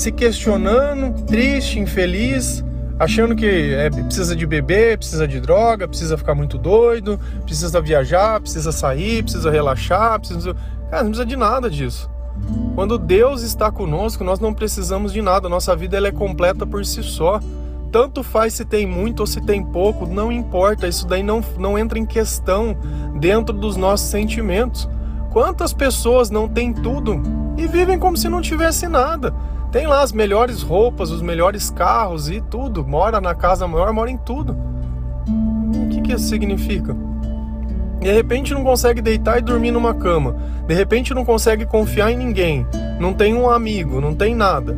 se 0.00 0.10
questionando, 0.10 1.26
triste, 1.26 1.78
infeliz, 1.78 2.64
achando 2.98 3.36
que 3.36 3.74
é, 3.74 3.90
precisa 3.90 4.34
de 4.34 4.46
beber, 4.46 4.96
precisa 4.96 5.28
de 5.28 5.38
droga, 5.38 5.86
precisa 5.86 6.16
ficar 6.16 6.34
muito 6.34 6.56
doido, 6.56 7.20
precisa 7.44 7.82
viajar, 7.82 8.40
precisa 8.40 8.72
sair, 8.72 9.22
precisa 9.22 9.50
relaxar, 9.50 10.18
precisa. 10.18 10.56
Cara, 10.88 11.02
não 11.02 11.10
precisa 11.10 11.26
de 11.26 11.36
nada 11.36 11.68
disso. 11.68 12.10
Quando 12.74 12.96
Deus 12.96 13.42
está 13.42 13.70
conosco, 13.70 14.24
nós 14.24 14.40
não 14.40 14.54
precisamos 14.54 15.12
de 15.12 15.20
nada, 15.20 15.50
nossa 15.50 15.76
vida 15.76 15.98
ela 15.98 16.08
é 16.08 16.12
completa 16.12 16.64
por 16.64 16.82
si 16.82 17.02
só. 17.02 17.38
Tanto 17.92 18.22
faz 18.22 18.54
se 18.54 18.64
tem 18.64 18.86
muito 18.86 19.20
ou 19.20 19.26
se 19.26 19.42
tem 19.42 19.62
pouco, 19.62 20.06
não 20.06 20.32
importa, 20.32 20.88
isso 20.88 21.06
daí 21.06 21.22
não, 21.22 21.44
não 21.58 21.78
entra 21.78 21.98
em 21.98 22.06
questão 22.06 22.74
dentro 23.18 23.54
dos 23.54 23.76
nossos 23.76 24.08
sentimentos. 24.08 24.88
Quantas 25.30 25.74
pessoas 25.74 26.30
não 26.30 26.48
têm 26.48 26.72
tudo 26.72 27.20
e 27.58 27.66
vivem 27.66 27.98
como 27.98 28.16
se 28.16 28.30
não 28.30 28.40
tivesse 28.40 28.88
nada? 28.88 29.34
Tem 29.70 29.86
lá 29.86 30.02
as 30.02 30.12
melhores 30.12 30.62
roupas, 30.62 31.10
os 31.10 31.22
melhores 31.22 31.70
carros 31.70 32.28
e 32.28 32.40
tudo, 32.40 32.84
mora 32.84 33.20
na 33.20 33.34
casa 33.34 33.68
maior, 33.68 33.92
mora 33.92 34.10
em 34.10 34.16
tudo. 34.16 34.56
O 35.74 35.88
que, 35.88 36.00
que 36.00 36.12
isso 36.12 36.28
significa? 36.28 36.96
De 38.00 38.10
repente 38.10 38.52
não 38.52 38.64
consegue 38.64 39.00
deitar 39.00 39.38
e 39.38 39.42
dormir 39.42 39.70
numa 39.70 39.94
cama. 39.94 40.34
De 40.66 40.74
repente 40.74 41.14
não 41.14 41.24
consegue 41.24 41.66
confiar 41.66 42.10
em 42.10 42.16
ninguém. 42.16 42.66
Não 42.98 43.12
tem 43.12 43.34
um 43.34 43.48
amigo, 43.48 44.00
não 44.00 44.14
tem 44.14 44.34
nada. 44.34 44.76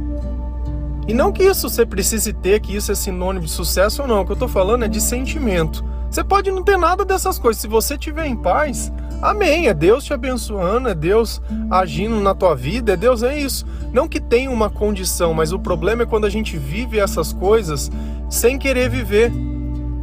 E 1.08 1.14
não 1.14 1.32
que 1.32 1.44
isso 1.44 1.68
você 1.68 1.87
precise 1.87 2.32
ter, 2.32 2.61
que 2.61 2.76
isso 2.76 2.92
é 2.92 2.94
sinônimo 2.94 3.46
de 3.46 3.50
sucesso 3.50 4.02
ou 4.02 4.08
não. 4.08 4.20
O 4.20 4.26
que 4.26 4.32
eu 4.32 4.37
tô 4.37 4.49
falando 4.49 4.84
é 4.84 4.88
de 4.88 5.00
sentimento. 5.00 5.84
Você 6.11 6.22
pode 6.22 6.50
não 6.50 6.62
ter 6.62 6.76
nada 6.76 7.04
dessas 7.04 7.38
coisas. 7.38 7.62
Se 7.62 7.68
você 7.68 7.94
estiver 7.94 8.26
em 8.26 8.37
paz, 8.37 8.92
amém. 9.23 9.69
É 9.69 9.75
Deus 9.75 10.05
te 10.05 10.12
abençoando, 10.12 10.88
é 10.88 10.95
Deus 10.95 11.41
agindo 11.71 12.21
na 12.21 12.35
tua 12.35 12.55
vida, 12.55 12.93
é 12.93 12.97
Deus, 12.97 13.23
é 13.23 13.38
isso. 13.38 13.64
Não 13.93 14.09
que 14.09 14.21
tenha 14.21 14.50
uma 14.50 14.69
condição, 14.69 15.33
mas 15.33 15.52
o 15.52 15.59
problema 15.59 16.02
é 16.02 16.07
quando 16.07 16.26
a 16.26 16.31
gente 16.31 16.59
vive 16.59 16.99
essas 16.99 17.33
coisas 17.33 17.91
sem 18.29 18.59
querer 18.59 18.91
viver. 18.91 19.33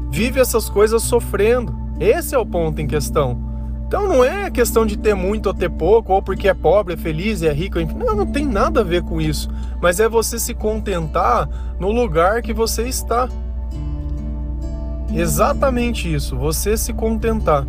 Vive 0.10 0.40
essas 0.40 0.70
coisas 0.70 1.04
sofrendo. 1.04 1.78
Esse 2.00 2.34
é 2.34 2.38
o 2.38 2.46
ponto 2.46 2.82
em 2.82 2.88
questão. 2.88 3.50
Então 3.90 4.08
não 4.08 4.24
é 4.24 4.52
questão 4.52 4.86
de 4.86 4.96
ter 4.96 5.16
muito 5.16 5.48
ou 5.48 5.54
ter 5.54 5.68
pouco, 5.70 6.14
ou 6.14 6.22
porque 6.22 6.48
é 6.48 6.54
pobre, 6.54 6.94
é 6.94 6.98
feliz, 6.98 7.42
é 7.42 7.52
rico, 7.52 7.80
enfim. 7.80 7.96
Não, 7.96 8.16
não 8.16 8.26
tem 8.26 8.46
nada 8.46 8.82
a 8.82 8.84
ver 8.84 9.02
com 9.02 9.20
isso. 9.20 9.50
Mas 9.82 10.00
é 10.00 10.08
você 10.08 10.38
se 10.38 10.54
contentar 10.54 11.50
no 11.80 11.92
lugar 11.92 12.44
que 12.44 12.54
você 12.54 12.88
está. 12.88 13.28
Exatamente 15.12 16.14
isso, 16.14 16.38
você 16.38 16.78
se 16.78 16.94
contentar. 16.94 17.66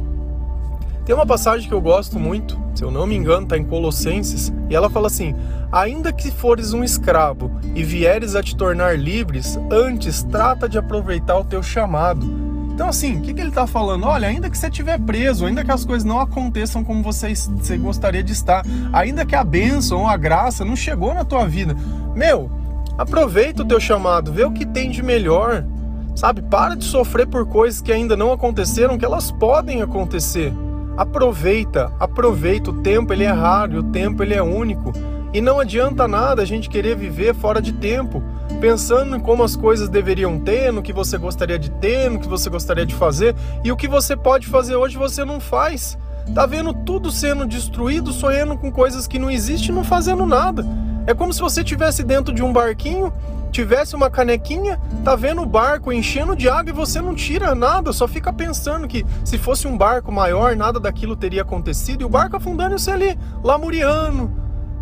Tem 1.11 1.17
uma 1.17 1.27
passagem 1.27 1.69
que 1.69 1.75
eu 1.75 1.81
gosto 1.81 2.21
muito, 2.21 2.57
se 2.73 2.85
eu 2.85 2.91
não 2.93 3.05
me 3.05 3.17
engano, 3.17 3.43
está 3.43 3.59
em 3.59 3.65
Colossenses, 3.65 4.53
e 4.69 4.77
ela 4.77 4.89
fala 4.89 5.09
assim: 5.09 5.35
Ainda 5.73 6.13
que 6.13 6.31
fores 6.31 6.73
um 6.73 6.85
escravo 6.85 7.51
e 7.75 7.83
vieres 7.83 8.37
a 8.37 8.43
te 8.45 8.55
tornar 8.55 8.97
livres, 8.97 9.59
antes 9.73 10.23
trata 10.23 10.69
de 10.69 10.79
aproveitar 10.79 11.37
o 11.37 11.45
teu 11.45 11.65
chamado 11.65 12.49
então, 12.73 12.89
assim, 12.89 13.19
o 13.19 13.23
que, 13.23 13.35
que 13.35 13.41
ele 13.41 13.49
está 13.49 13.67
falando? 13.67 14.07
Olha, 14.07 14.29
ainda 14.29 14.49
que 14.49 14.57
você 14.57 14.69
estiver 14.69 14.99
preso, 15.01 15.45
ainda 15.45 15.65
que 15.65 15.73
as 15.73 15.85
coisas 15.85 16.05
não 16.05 16.21
aconteçam 16.21 16.85
como 16.85 17.03
você, 17.03 17.35
você 17.35 17.77
gostaria 17.77 18.23
de 18.23 18.33
estar, 18.33 18.65
ainda 18.93 19.27
que 19.27 19.35
a 19.35 19.43
bênção 19.43 20.09
a 20.09 20.17
graça 20.17 20.65
não 20.65 20.77
chegou 20.77 21.13
na 21.13 21.25
tua 21.25 21.45
vida, 21.45 21.77
meu, 22.15 22.49
aproveita 22.97 23.63
o 23.63 23.67
teu 23.67 23.81
chamado, 23.81 24.33
vê 24.33 24.45
o 24.45 24.53
que 24.53 24.65
tem 24.65 24.91
de 24.91 25.03
melhor, 25.03 25.63
sabe? 26.15 26.41
Para 26.41 26.77
de 26.77 26.85
sofrer 26.85 27.27
por 27.27 27.45
coisas 27.47 27.83
que 27.83 27.93
ainda 27.93 28.17
não 28.17 28.33
aconteceram, 28.33 28.97
que 28.97 29.05
elas 29.05 29.31
podem 29.33 29.83
acontecer. 29.83 30.55
Aproveita, 31.01 31.91
aproveita. 31.99 32.71
O 32.71 32.83
tempo 32.83 33.11
ele 33.11 33.25
é 33.25 33.33
raro, 33.33 33.79
o 33.79 33.83
tempo 33.83 34.23
ele 34.23 34.35
é 34.35 34.43
único. 34.43 34.93
E 35.33 35.41
não 35.41 35.59
adianta 35.59 36.07
nada 36.07 36.43
a 36.43 36.45
gente 36.45 36.69
querer 36.69 36.95
viver 36.95 37.35
fora 37.35 37.63
de 37.63 37.73
tempo, 37.73 38.23
pensando 38.61 39.17
em 39.17 39.21
como 39.21 39.43
as 39.43 39.57
coisas 39.57 39.89
deveriam 39.89 40.39
ter, 40.39 40.71
no 40.71 40.83
que 40.83 40.93
você 40.93 41.17
gostaria 41.17 41.59
de 41.59 41.71
ter, 41.71 42.11
no 42.11 42.21
que 42.21 42.29
você 42.29 42.51
gostaria 42.51 42.85
de 42.85 42.95
fazer, 42.95 43.35
e 43.65 43.73
o 43.73 43.79
que 43.79 43.89
você 43.89 44.15
pode 44.15 44.47
fazer 44.47 44.77
hoje 44.77 44.99
você 44.99 45.25
não 45.25 45.41
faz. 45.41 45.97
Tá 46.35 46.45
vendo 46.45 46.75
tudo 46.75 47.11
sendo 47.11 47.47
destruído, 47.47 48.13
sonhando 48.13 48.59
com 48.59 48.71
coisas 48.71 49.07
que 49.07 49.19
não 49.19 49.31
existem 49.31 49.71
e 49.71 49.73
não 49.73 49.85
fazendo 49.85 50.27
nada. 50.27 50.67
É 51.07 51.15
como 51.15 51.33
se 51.33 51.41
você 51.41 51.65
tivesse 51.65 52.03
dentro 52.03 52.35
de 52.35 52.43
um 52.43 52.53
barquinho, 52.53 53.11
tivesse 53.51 53.95
uma 53.95 54.09
canequinha, 54.09 54.81
tá 55.05 55.15
vendo 55.17 55.43
o 55.43 55.47
barco 55.47 55.93
enchendo 55.93 56.37
de 56.37 56.49
água 56.49 56.71
e 56.71 56.75
você 56.75 57.01
não 57.01 57.15
tira 57.15 57.55
nada, 57.55 57.93
só 57.93 58.07
fica 58.07 58.33
pensando 58.33 58.89
que 58.89 59.05
se 59.25 59.37
fosse 59.37 59.67
um 59.67 59.77
barco 59.77 60.11
maior, 60.11 60.57
nada 60.57 60.81
daquilo 60.81 61.17
teria 61.17 61.43
acontecido 61.43 62.03
e 62.03 62.05
o 62.05 62.09
barco 62.09 62.37
afundando 62.37 62.79
você 62.79 62.91
ali, 62.91 63.19
lamuriano, 63.43 64.31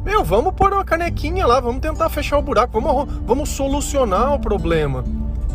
meu, 0.05 0.25
vamos 0.25 0.55
pôr 0.55 0.73
uma 0.73 0.85
canequinha 0.85 1.47
lá, 1.47 1.61
vamos 1.61 1.81
tentar 1.81 2.09
fechar 2.09 2.39
o 2.39 2.43
buraco, 2.43 2.81
vamos, 2.81 3.13
vamos 3.27 3.49
solucionar 3.51 4.35
o 4.35 4.39
problema. 4.39 5.05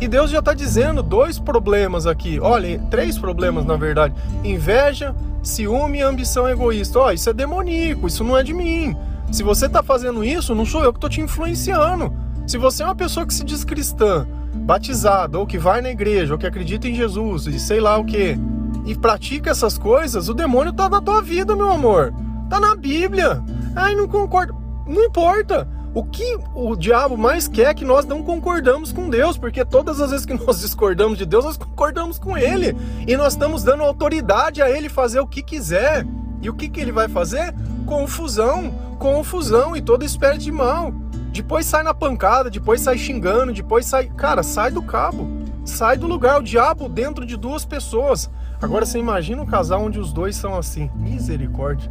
E 0.00 0.06
Deus 0.06 0.30
já 0.30 0.40
está 0.40 0.52
dizendo 0.52 1.02
dois 1.02 1.38
problemas 1.38 2.06
aqui. 2.06 2.38
Olha, 2.40 2.78
três 2.90 3.18
problemas 3.18 3.64
na 3.64 3.76
verdade: 3.76 4.14
inveja, 4.42 5.14
ciúme 5.42 5.98
e 5.98 6.02
ambição 6.02 6.48
egoísta. 6.48 6.98
Ó, 6.98 7.10
isso 7.10 7.30
é 7.30 7.32
demoníaco, 7.32 8.06
isso 8.06 8.22
não 8.22 8.36
é 8.36 8.42
de 8.42 8.52
mim. 8.52 8.96
Se 9.32 9.42
você 9.42 9.66
está 9.66 9.82
fazendo 9.82 10.24
isso, 10.24 10.54
não 10.54 10.66
sou 10.66 10.84
eu 10.84 10.92
que 10.92 10.98
estou 10.98 11.10
te 11.10 11.20
influenciando. 11.20 12.12
Se 12.46 12.58
você 12.58 12.82
é 12.82 12.86
uma 12.86 12.94
pessoa 12.94 13.26
que 13.26 13.32
se 13.32 13.42
diz 13.42 13.64
cristã, 13.64 14.26
batizada, 14.54 15.38
ou 15.38 15.46
que 15.46 15.58
vai 15.58 15.80
na 15.80 15.90
igreja, 15.90 16.34
ou 16.34 16.38
que 16.38 16.46
acredita 16.46 16.88
em 16.88 16.94
Jesus, 16.94 17.46
e 17.46 17.58
sei 17.58 17.80
lá 17.80 17.96
o 17.96 18.04
que, 18.04 18.38
e 18.84 18.94
pratica 18.94 19.50
essas 19.50 19.78
coisas, 19.78 20.28
o 20.28 20.34
demônio 20.34 20.70
está 20.70 20.88
na 20.88 21.00
tua 21.00 21.22
vida, 21.22 21.56
meu 21.56 21.72
amor. 21.72 22.12
Tá 22.50 22.60
na 22.60 22.76
Bíblia. 22.76 23.42
Ai, 23.74 23.94
não 23.94 24.06
concordo. 24.06 24.54
Não 24.86 25.04
importa. 25.04 25.66
O 25.94 26.04
que 26.04 26.36
o 26.54 26.76
diabo 26.76 27.16
mais 27.16 27.48
quer 27.48 27.68
é 27.68 27.74
que 27.74 27.84
nós 27.84 28.04
não 28.04 28.22
concordamos 28.22 28.92
com 28.92 29.08
Deus, 29.08 29.38
porque 29.38 29.64
todas 29.64 30.00
as 30.00 30.10
vezes 30.10 30.26
que 30.26 30.34
nós 30.44 30.60
discordamos 30.60 31.16
de 31.16 31.24
Deus, 31.24 31.44
nós 31.44 31.56
concordamos 31.56 32.18
com 32.18 32.36
Ele. 32.36 32.76
E 33.06 33.16
nós 33.16 33.32
estamos 33.32 33.62
dando 33.62 33.82
autoridade 33.82 34.60
a 34.60 34.68
Ele 34.68 34.88
fazer 34.88 35.20
o 35.20 35.26
que 35.26 35.42
quiser. 35.42 36.04
E 36.42 36.50
o 36.50 36.52
que, 36.52 36.68
que 36.68 36.78
ele 36.78 36.92
vai 36.92 37.08
fazer? 37.08 37.54
Confusão, 37.86 38.70
confusão 38.98 39.74
e 39.74 39.80
toda 39.80 40.04
espécie 40.04 40.40
de 40.40 40.52
mal. 40.52 40.92
Depois 41.34 41.66
sai 41.66 41.82
na 41.82 41.92
pancada, 41.92 42.48
depois 42.48 42.80
sai 42.80 42.96
xingando, 42.96 43.52
depois 43.52 43.84
sai. 43.86 44.08
Cara, 44.16 44.44
sai 44.44 44.70
do 44.70 44.80
cabo. 44.80 45.28
Sai 45.64 45.96
do 45.96 46.06
lugar. 46.06 46.38
O 46.38 46.44
diabo 46.44 46.88
dentro 46.88 47.26
de 47.26 47.36
duas 47.36 47.64
pessoas. 47.64 48.30
Agora 48.62 48.86
você 48.86 49.00
imagina 49.00 49.42
um 49.42 49.46
casal 49.46 49.82
onde 49.82 49.98
os 49.98 50.12
dois 50.12 50.36
são 50.36 50.56
assim. 50.56 50.88
Misericórdia. 50.94 51.90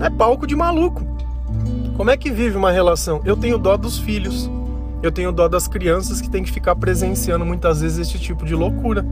É 0.00 0.10
palco 0.10 0.44
de 0.44 0.56
maluco. 0.56 1.06
Como 1.96 2.10
é 2.10 2.16
que 2.16 2.32
vive 2.32 2.56
uma 2.56 2.72
relação? 2.72 3.22
Eu 3.24 3.36
tenho 3.36 3.56
dó 3.58 3.76
dos 3.76 3.96
filhos. 3.96 4.50
Eu 5.04 5.12
tenho 5.12 5.30
dó 5.30 5.46
das 5.46 5.68
crianças 5.68 6.20
que 6.20 6.28
têm 6.28 6.42
que 6.42 6.50
ficar 6.50 6.74
presenciando 6.74 7.46
muitas 7.46 7.80
vezes 7.80 8.08
esse 8.08 8.18
tipo 8.18 8.44
de 8.44 8.56
loucura. 8.56 9.06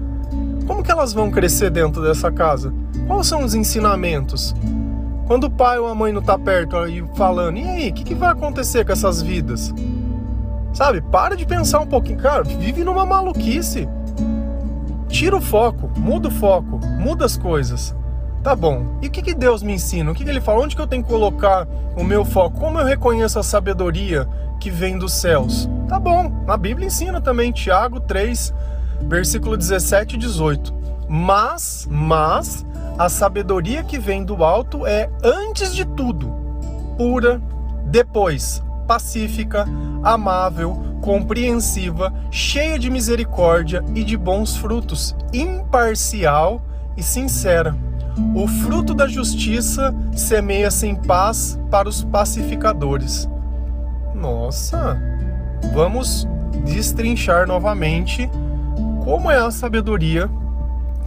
Como 0.66 0.82
que 0.82 0.90
elas 0.90 1.12
vão 1.12 1.30
crescer 1.30 1.70
dentro 1.70 2.02
dessa 2.02 2.32
casa? 2.32 2.74
Quais 3.06 3.28
são 3.28 3.44
os 3.44 3.54
ensinamentos? 3.54 4.56
Quando 5.30 5.44
o 5.44 5.50
pai 5.50 5.78
ou 5.78 5.86
a 5.86 5.94
mãe 5.94 6.12
não 6.12 6.20
tá 6.20 6.36
perto 6.36 6.76
aí 6.76 7.04
falando, 7.14 7.56
e 7.56 7.62
aí, 7.62 7.90
o 7.90 7.92
que, 7.92 8.02
que 8.02 8.16
vai 8.16 8.30
acontecer 8.30 8.84
com 8.84 8.90
essas 8.90 9.22
vidas? 9.22 9.72
Sabe, 10.72 11.00
para 11.00 11.36
de 11.36 11.46
pensar 11.46 11.78
um 11.78 11.86
pouquinho, 11.86 12.18
cara, 12.18 12.42
vive 12.42 12.82
numa 12.82 13.06
maluquice. 13.06 13.88
Tira 15.08 15.36
o 15.36 15.40
foco, 15.40 15.88
muda 15.96 16.26
o 16.26 16.32
foco, 16.32 16.80
muda 16.98 17.24
as 17.24 17.36
coisas. 17.36 17.94
Tá 18.42 18.56
bom. 18.56 18.98
E 19.00 19.06
o 19.06 19.10
que, 19.10 19.22
que 19.22 19.32
Deus 19.32 19.62
me 19.62 19.72
ensina? 19.72 20.10
O 20.10 20.14
que, 20.16 20.24
que 20.24 20.30
Ele 20.30 20.40
fala? 20.40 20.64
Onde 20.64 20.74
que 20.74 20.82
eu 20.82 20.86
tenho 20.88 21.04
que 21.04 21.08
colocar 21.08 21.64
o 21.96 22.02
meu 22.02 22.24
foco? 22.24 22.58
Como 22.58 22.80
eu 22.80 22.84
reconheço 22.84 23.38
a 23.38 23.44
sabedoria 23.44 24.26
que 24.58 24.68
vem 24.68 24.98
dos 24.98 25.12
céus? 25.12 25.70
Tá 25.88 26.00
bom. 26.00 26.28
Na 26.44 26.56
Bíblia 26.56 26.88
ensina 26.88 27.20
também, 27.20 27.52
Tiago 27.52 28.00
3, 28.00 28.52
versículo 29.02 29.56
17 29.56 30.16
e 30.16 30.18
18. 30.18 30.74
Mas, 31.08 31.86
mas, 31.88 32.66
a 33.00 33.08
sabedoria 33.08 33.82
que 33.82 33.98
vem 33.98 34.22
do 34.22 34.44
alto 34.44 34.86
é, 34.86 35.08
antes 35.24 35.74
de 35.74 35.86
tudo, 35.86 36.30
pura, 36.98 37.40
depois, 37.86 38.62
pacífica, 38.86 39.66
amável, 40.02 40.78
compreensiva, 41.00 42.12
cheia 42.30 42.78
de 42.78 42.90
misericórdia 42.90 43.82
e 43.94 44.04
de 44.04 44.18
bons 44.18 44.54
frutos, 44.54 45.16
imparcial 45.32 46.60
e 46.94 47.02
sincera. 47.02 47.74
O 48.34 48.46
fruto 48.46 48.92
da 48.92 49.08
justiça 49.08 49.94
semeia-se 50.14 50.86
em 50.86 50.94
paz 50.94 51.58
para 51.70 51.88
os 51.88 52.04
pacificadores. 52.04 53.26
Nossa, 54.14 55.00
vamos 55.72 56.28
destrinchar 56.66 57.46
novamente 57.46 58.28
como 59.02 59.30
é 59.30 59.38
a 59.38 59.50
sabedoria 59.50 60.28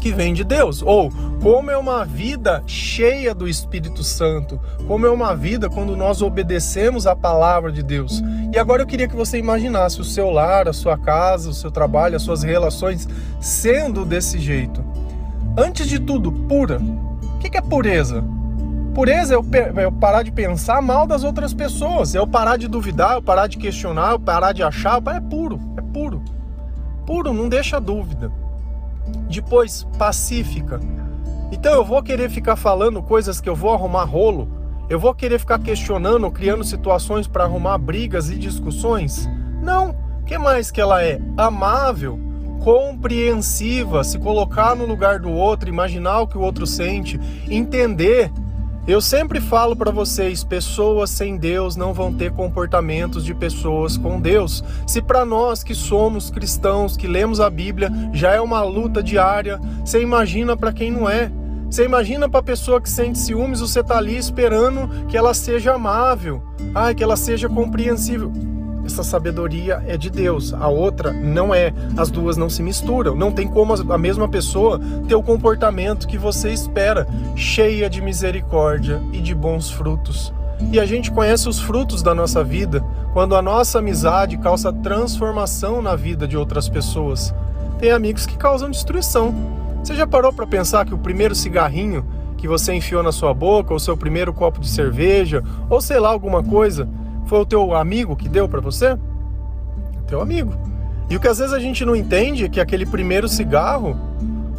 que 0.03 0.11
vem 0.11 0.33
de 0.33 0.43
Deus, 0.43 0.81
ou 0.81 1.09
como 1.41 1.71
é 1.71 1.77
uma 1.77 2.03
vida 2.03 2.61
cheia 2.67 3.33
do 3.33 3.47
Espírito 3.47 4.03
Santo, 4.03 4.59
como 4.85 5.05
é 5.05 5.09
uma 5.09 5.33
vida 5.33 5.69
quando 5.69 5.95
nós 5.95 6.21
obedecemos 6.21 7.07
a 7.07 7.15
palavra 7.15 7.71
de 7.71 7.81
Deus. 7.81 8.21
E 8.53 8.59
agora 8.59 8.81
eu 8.81 8.85
queria 8.85 9.07
que 9.07 9.15
você 9.15 9.37
imaginasse 9.37 10.01
o 10.01 10.03
seu 10.03 10.29
lar, 10.29 10.67
a 10.67 10.73
sua 10.73 10.97
casa, 10.97 11.49
o 11.49 11.53
seu 11.53 11.71
trabalho, 11.71 12.17
as 12.17 12.21
suas 12.21 12.43
relações 12.43 13.07
sendo 13.39 14.03
desse 14.03 14.39
jeito. 14.39 14.83
Antes 15.57 15.87
de 15.87 15.97
tudo, 15.99 16.33
pura. 16.33 16.81
O 17.35 17.39
que 17.39 17.55
é 17.55 17.61
pureza? 17.61 18.21
Pureza 18.93 19.35
é 19.35 19.37
é 19.37 19.85
eu, 19.85 19.91
parar 19.91 20.23
de 20.23 20.33
pensar 20.33 20.81
mal 20.81 21.07
das 21.07 21.23
outras 21.23 21.53
pessoas, 21.53 22.13
é 22.13 22.17
eu 22.17 22.27
parar 22.27 22.57
de 22.57 22.67
duvidar, 22.67 23.13
eu 23.13 23.21
parar 23.21 23.47
de 23.47 23.57
questionar, 23.57 24.11
eu 24.11 24.19
parar 24.19 24.51
de 24.51 24.63
achar. 24.63 25.01
É 25.15 25.21
puro, 25.21 25.61
é 25.77 25.81
puro. 25.81 26.21
Puro, 27.05 27.31
não 27.31 27.47
deixa 27.47 27.79
dúvida. 27.79 28.42
Depois, 29.27 29.85
pacífica. 29.97 30.79
Então 31.51 31.73
eu 31.73 31.85
vou 31.85 32.01
querer 32.01 32.29
ficar 32.29 32.55
falando 32.55 33.01
coisas 33.01 33.39
que 33.39 33.47
eu 33.47 33.55
vou 33.55 33.73
arrumar 33.73 34.03
rolo? 34.05 34.47
Eu 34.89 34.99
vou 34.99 35.13
querer 35.13 35.39
ficar 35.39 35.59
questionando, 35.59 36.29
criando 36.29 36.63
situações 36.63 37.27
para 37.27 37.43
arrumar 37.43 37.77
brigas 37.77 38.29
e 38.29 38.35
discussões? 38.37 39.29
Não. 39.61 39.95
Que 40.25 40.37
mais 40.37 40.71
que 40.71 40.79
ela 40.79 41.03
é? 41.03 41.19
Amável, 41.37 42.19
compreensiva, 42.63 44.03
se 44.03 44.17
colocar 44.17 44.75
no 44.75 44.85
lugar 44.85 45.19
do 45.19 45.29
outro, 45.29 45.67
imaginar 45.67 46.21
o 46.21 46.27
que 46.27 46.37
o 46.37 46.41
outro 46.41 46.65
sente, 46.65 47.19
entender 47.49 48.31
eu 48.85 48.99
sempre 48.99 49.39
falo 49.39 49.75
para 49.75 49.91
vocês, 49.91 50.43
pessoas 50.43 51.09
sem 51.09 51.37
Deus 51.37 51.77
não 51.77 51.93
vão 51.93 52.13
ter 52.13 52.31
comportamentos 52.33 53.23
de 53.23 53.33
pessoas 53.33 53.97
com 53.97 54.19
Deus. 54.19 54.61
Se 54.85 55.01
para 55.01 55.23
nós 55.23 55.63
que 55.63 55.73
somos 55.73 56.29
cristãos, 56.29 56.97
que 56.97 57.07
lemos 57.07 57.39
a 57.39 57.49
Bíblia, 57.49 57.89
já 58.11 58.31
é 58.31 58.41
uma 58.41 58.61
luta 58.63 59.01
diária, 59.01 59.57
você 59.85 60.01
imagina 60.01 60.57
para 60.57 60.73
quem 60.73 60.91
não 60.91 61.09
é? 61.09 61.31
Você 61.69 61.85
imagina 61.85 62.27
para 62.27 62.41
a 62.41 62.43
pessoa 62.43 62.81
que 62.81 62.89
sente 62.89 63.17
ciúmes, 63.17 63.61
você 63.61 63.81
tá 63.81 63.97
ali 63.97 64.17
esperando 64.17 65.07
que 65.07 65.17
ela 65.17 65.33
seja 65.33 65.73
amável, 65.73 66.43
ai, 66.75 66.93
que 66.93 67.03
ela 67.03 67.15
seja 67.15 67.47
compreensível 67.47 68.31
essa 68.85 69.03
sabedoria 69.03 69.83
é 69.87 69.97
de 69.97 70.09
Deus, 70.09 70.53
a 70.53 70.67
outra 70.67 71.11
não 71.13 71.53
é. 71.53 71.73
As 71.97 72.09
duas 72.09 72.37
não 72.37 72.49
se 72.49 72.61
misturam. 72.61 73.15
Não 73.15 73.31
tem 73.31 73.47
como 73.47 73.73
a 73.73 73.97
mesma 73.97 74.27
pessoa 74.27 74.79
ter 75.07 75.15
o 75.15 75.23
comportamento 75.23 76.07
que 76.07 76.17
você 76.17 76.51
espera, 76.51 77.07
cheia 77.35 77.89
de 77.89 78.01
misericórdia 78.01 79.01
e 79.11 79.19
de 79.19 79.33
bons 79.33 79.69
frutos. 79.69 80.33
E 80.71 80.79
a 80.79 80.85
gente 80.85 81.11
conhece 81.11 81.47
os 81.49 81.59
frutos 81.59 82.01
da 82.01 82.13
nossa 82.13 82.43
vida 82.43 82.83
quando 83.13 83.35
a 83.35 83.41
nossa 83.41 83.79
amizade 83.79 84.37
causa 84.37 84.71
transformação 84.71 85.81
na 85.81 85.95
vida 85.95 86.27
de 86.27 86.37
outras 86.37 86.69
pessoas. 86.69 87.33
Tem 87.79 87.91
amigos 87.91 88.25
que 88.25 88.37
causam 88.37 88.69
destruição. 88.69 89.33
Você 89.83 89.95
já 89.95 90.07
parou 90.07 90.31
para 90.31 90.47
pensar 90.47 90.85
que 90.85 90.93
o 90.93 90.97
primeiro 90.97 91.35
cigarrinho 91.35 92.05
que 92.43 92.47
você 92.47 92.73
enfiou 92.73 93.01
na 93.01 93.13
sua 93.13 93.33
boca, 93.33 93.71
ou 93.71 93.79
seu 93.79 93.95
primeiro 93.95 94.33
copo 94.33 94.59
de 94.59 94.67
cerveja, 94.67 95.41
ou 95.69 95.79
sei 95.79 95.97
lá, 95.97 96.09
alguma 96.09 96.43
coisa, 96.43 96.89
foi 97.25 97.39
o 97.39 97.45
teu 97.45 97.75
amigo 97.75 98.15
que 98.15 98.29
deu 98.29 98.47
para 98.47 98.61
você? 98.61 98.97
Teu 100.07 100.21
amigo. 100.21 100.53
E 101.09 101.15
o 101.15 101.19
que 101.19 101.27
às 101.27 101.37
vezes 101.37 101.53
a 101.53 101.59
gente 101.59 101.85
não 101.85 101.95
entende 101.95 102.45
é 102.45 102.49
que 102.49 102.59
aquele 102.59 102.85
primeiro 102.85 103.27
cigarro 103.27 103.95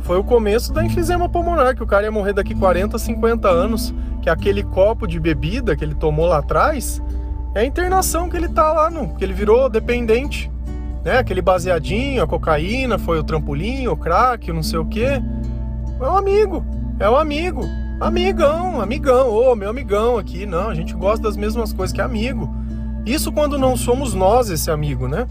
foi 0.03 0.19
o 0.19 0.25
começo 0.25 0.73
da 0.73 0.85
enfisema 0.85 1.29
pulmonar, 1.29 1.75
que 1.75 1.83
o 1.83 1.87
cara 1.87 2.05
ia 2.05 2.13
morrer 2.13 2.35
daqui 2.35 2.55
40, 2.55 2.99
50 2.99 3.49
anos, 3.49 3.95
que 4.21 4.29
aquele 4.29 4.63
copo 4.63 5.07
de 5.07 5.19
bebida 5.19 5.75
que 5.75 5.83
ele 5.83 5.95
tomou 5.95 6.27
lá 6.27 6.39
atrás 6.39 7.03
é 7.55 7.61
a 7.61 7.65
internação 7.65 8.29
que 8.29 8.37
ele 8.37 8.49
tá 8.49 8.73
lá, 8.73 8.91
no, 8.91 9.15
que 9.15 9.25
ele 9.25 9.33
virou 9.33 9.69
dependente. 9.69 10.51
Né? 11.05 11.19
Aquele 11.19 11.41
baseadinho, 11.41 12.23
a 12.23 12.27
cocaína, 12.27 12.99
foi 12.99 13.19
o 13.19 13.25
trampolim, 13.25 13.87
o 13.87 13.97
crack, 13.97 14.53
não 14.53 14.63
sei 14.63 14.79
o 14.79 14.85
quê. 14.85 15.23
É 16.01 16.05
um 16.05 16.17
amigo, 16.17 16.65
é 16.99 17.09
um 17.09 17.17
amigo. 17.17 17.63
Amigão, 18.01 18.81
amigão, 18.81 19.31
ô, 19.31 19.53
oh, 19.53 19.55
meu 19.55 19.71
amigão 19.71 20.19
aqui. 20.19 20.45
Não, 20.47 20.69
a 20.69 20.75
gente 20.75 20.95
gosta 20.95 21.23
das 21.23 21.37
mesmas 21.37 21.73
coisas 21.73 21.95
que 21.95 22.01
amigo. 22.01 22.54
Isso 23.07 23.31
quando 23.31 23.59
não 23.59 23.77
somos 23.77 24.15
nós 24.15 24.49
esse 24.51 24.71
amigo, 24.71 25.07
né? 25.07 25.27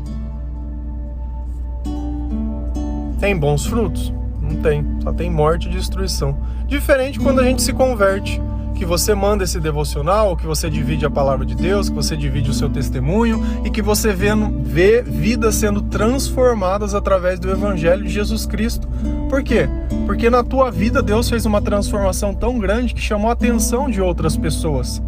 Tem 3.19 3.37
bons 3.37 3.65
frutos? 3.65 4.13
Não 4.41 4.61
tem, 4.61 4.85
só 5.01 5.11
tem 5.11 5.31
morte 5.31 5.67
e 5.67 5.71
destruição. 5.71 6.37
Diferente 6.67 7.19
quando 7.19 7.39
a 7.39 7.43
gente 7.43 7.61
se 7.61 7.73
converte 7.73 8.41
que 8.73 8.85
você 8.85 9.15
manda 9.15 9.43
esse 9.43 9.59
devocional, 9.59 10.35
que 10.35 10.45
você 10.45 10.69
divide 10.69 11.05
a 11.05 11.09
palavra 11.09 11.45
de 11.45 11.55
Deus, 11.55 11.89
que 11.89 11.95
você 11.95 12.17
divide 12.17 12.49
o 12.49 12.53
seu 12.53 12.69
testemunho 12.69 13.41
e 13.63 13.69
que 13.69 13.81
você 13.81 14.11
vê, 14.11 14.29
vê 14.61 15.01
vidas 15.01 15.55
sendo 15.55 15.81
transformadas 15.83 16.93
através 16.93 17.39
do 17.39 17.49
Evangelho 17.49 18.03
de 18.03 18.09
Jesus 18.09 18.45
Cristo. 18.45 18.87
Por 19.29 19.41
quê? 19.41 19.69
Porque 20.05 20.29
na 20.29 20.43
tua 20.43 20.69
vida 20.69 21.01
Deus 21.01 21.29
fez 21.29 21.45
uma 21.45 21.61
transformação 21.61 22.33
tão 22.33 22.59
grande 22.59 22.93
que 22.93 23.01
chamou 23.01 23.29
a 23.29 23.33
atenção 23.33 23.89
de 23.89 24.01
outras 24.01 24.35
pessoas. 24.35 25.01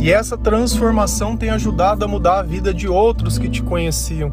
E 0.00 0.10
essa 0.10 0.36
transformação 0.36 1.36
tem 1.36 1.50
ajudado 1.50 2.04
a 2.04 2.08
mudar 2.08 2.38
a 2.38 2.42
vida 2.42 2.72
de 2.72 2.88
outros 2.88 3.38
que 3.38 3.48
te 3.48 3.62
conheciam. 3.62 4.32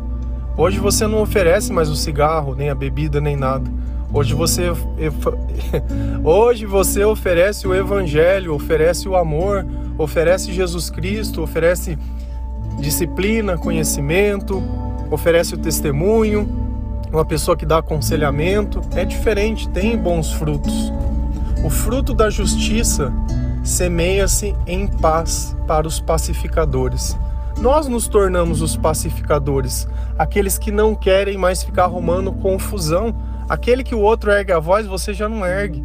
Hoje 0.55 0.79
você 0.79 1.05
não 1.05 1.21
oferece 1.21 1.73
mais 1.73 1.89
o 1.89 1.95
cigarro, 1.95 2.55
nem 2.55 2.69
a 2.69 2.75
bebida, 2.75 3.21
nem 3.21 3.35
nada 3.35 3.69
Hoje 4.13 4.33
você, 4.33 4.71
hoje 6.23 6.65
você 6.65 7.03
oferece 7.03 7.67
o 7.67 7.75
Evangelho, 7.75 8.53
oferece 8.53 9.07
o 9.07 9.17
amor, 9.17 9.65
oferece 9.97 10.53
Jesus 10.53 10.89
Cristo, 10.89 11.43
oferece 11.43 11.97
disciplina, 12.79 13.57
conhecimento, 13.57 14.63
oferece 15.11 15.55
o 15.55 15.57
testemunho, 15.57 16.47
uma 17.11 17.25
pessoa 17.25 17.57
que 17.57 17.65
dá 17.65 17.79
aconselhamento. 17.79 18.79
É 18.95 19.03
diferente, 19.03 19.67
tem 19.69 19.97
bons 19.97 20.31
frutos. 20.31 20.91
O 21.65 21.69
fruto 21.69 22.13
da 22.13 22.29
justiça 22.29 23.11
semeia-se 23.67 24.55
em 24.65 24.87
paz 24.87 25.55
para 25.67 25.87
os 25.87 25.99
pacificadores. 25.99 27.17
Nós 27.59 27.87
nos 27.87 28.07
tornamos 28.07 28.61
os 28.61 28.77
pacificadores, 28.77 29.87
aqueles 30.17 30.57
que 30.57 30.71
não 30.71 30.95
querem 30.95 31.37
mais 31.37 31.63
ficar 31.63 31.83
arrumando 31.85 32.31
confusão 32.31 33.15
Aquele 33.49 33.81
que 33.81 33.95
o 33.95 34.01
outro 34.01 34.29
ergue 34.29 34.51
a 34.51 34.59
voz, 34.59 34.85
você 34.85 35.13
já 35.13 35.29
não 35.29 35.45
ergue. 35.45 35.81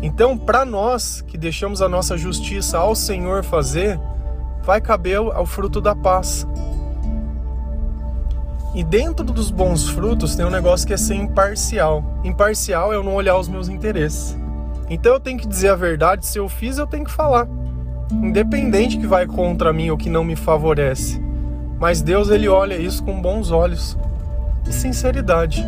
Então, 0.00 0.38
para 0.38 0.64
nós 0.64 1.22
que 1.22 1.36
deixamos 1.36 1.82
a 1.82 1.88
nossa 1.88 2.16
justiça 2.16 2.78
ao 2.78 2.94
Senhor 2.94 3.42
fazer, 3.42 3.98
vai 4.62 4.80
caber 4.80 5.16
ao 5.16 5.44
fruto 5.44 5.80
da 5.80 5.94
paz. 5.94 6.46
E 8.74 8.84
dentro 8.84 9.24
dos 9.24 9.50
bons 9.50 9.88
frutos 9.88 10.36
tem 10.36 10.46
um 10.46 10.50
negócio 10.50 10.86
que 10.86 10.92
é 10.92 10.96
ser 10.96 11.14
imparcial. 11.14 12.04
Imparcial 12.22 12.92
é 12.92 12.96
eu 12.96 13.02
não 13.02 13.14
olhar 13.14 13.36
os 13.36 13.48
meus 13.48 13.68
interesses. 13.68 14.36
Então 14.88 15.14
eu 15.14 15.20
tenho 15.20 15.38
que 15.38 15.48
dizer 15.48 15.70
a 15.70 15.76
verdade, 15.76 16.26
se 16.26 16.38
eu 16.38 16.48
fiz, 16.48 16.78
eu 16.78 16.86
tenho 16.86 17.04
que 17.04 17.10
falar. 17.10 17.48
Independente 18.12 18.98
que 18.98 19.06
vai 19.06 19.26
contra 19.26 19.72
mim 19.72 19.90
ou 19.90 19.96
que 19.96 20.10
não 20.10 20.24
me 20.24 20.36
favorece. 20.36 21.20
Mas 21.78 22.02
Deus 22.02 22.28
ele 22.30 22.48
olha 22.48 22.74
isso 22.74 23.02
com 23.02 23.20
bons 23.20 23.50
olhos 23.50 23.96
e 24.68 24.72
sinceridade. 24.72 25.64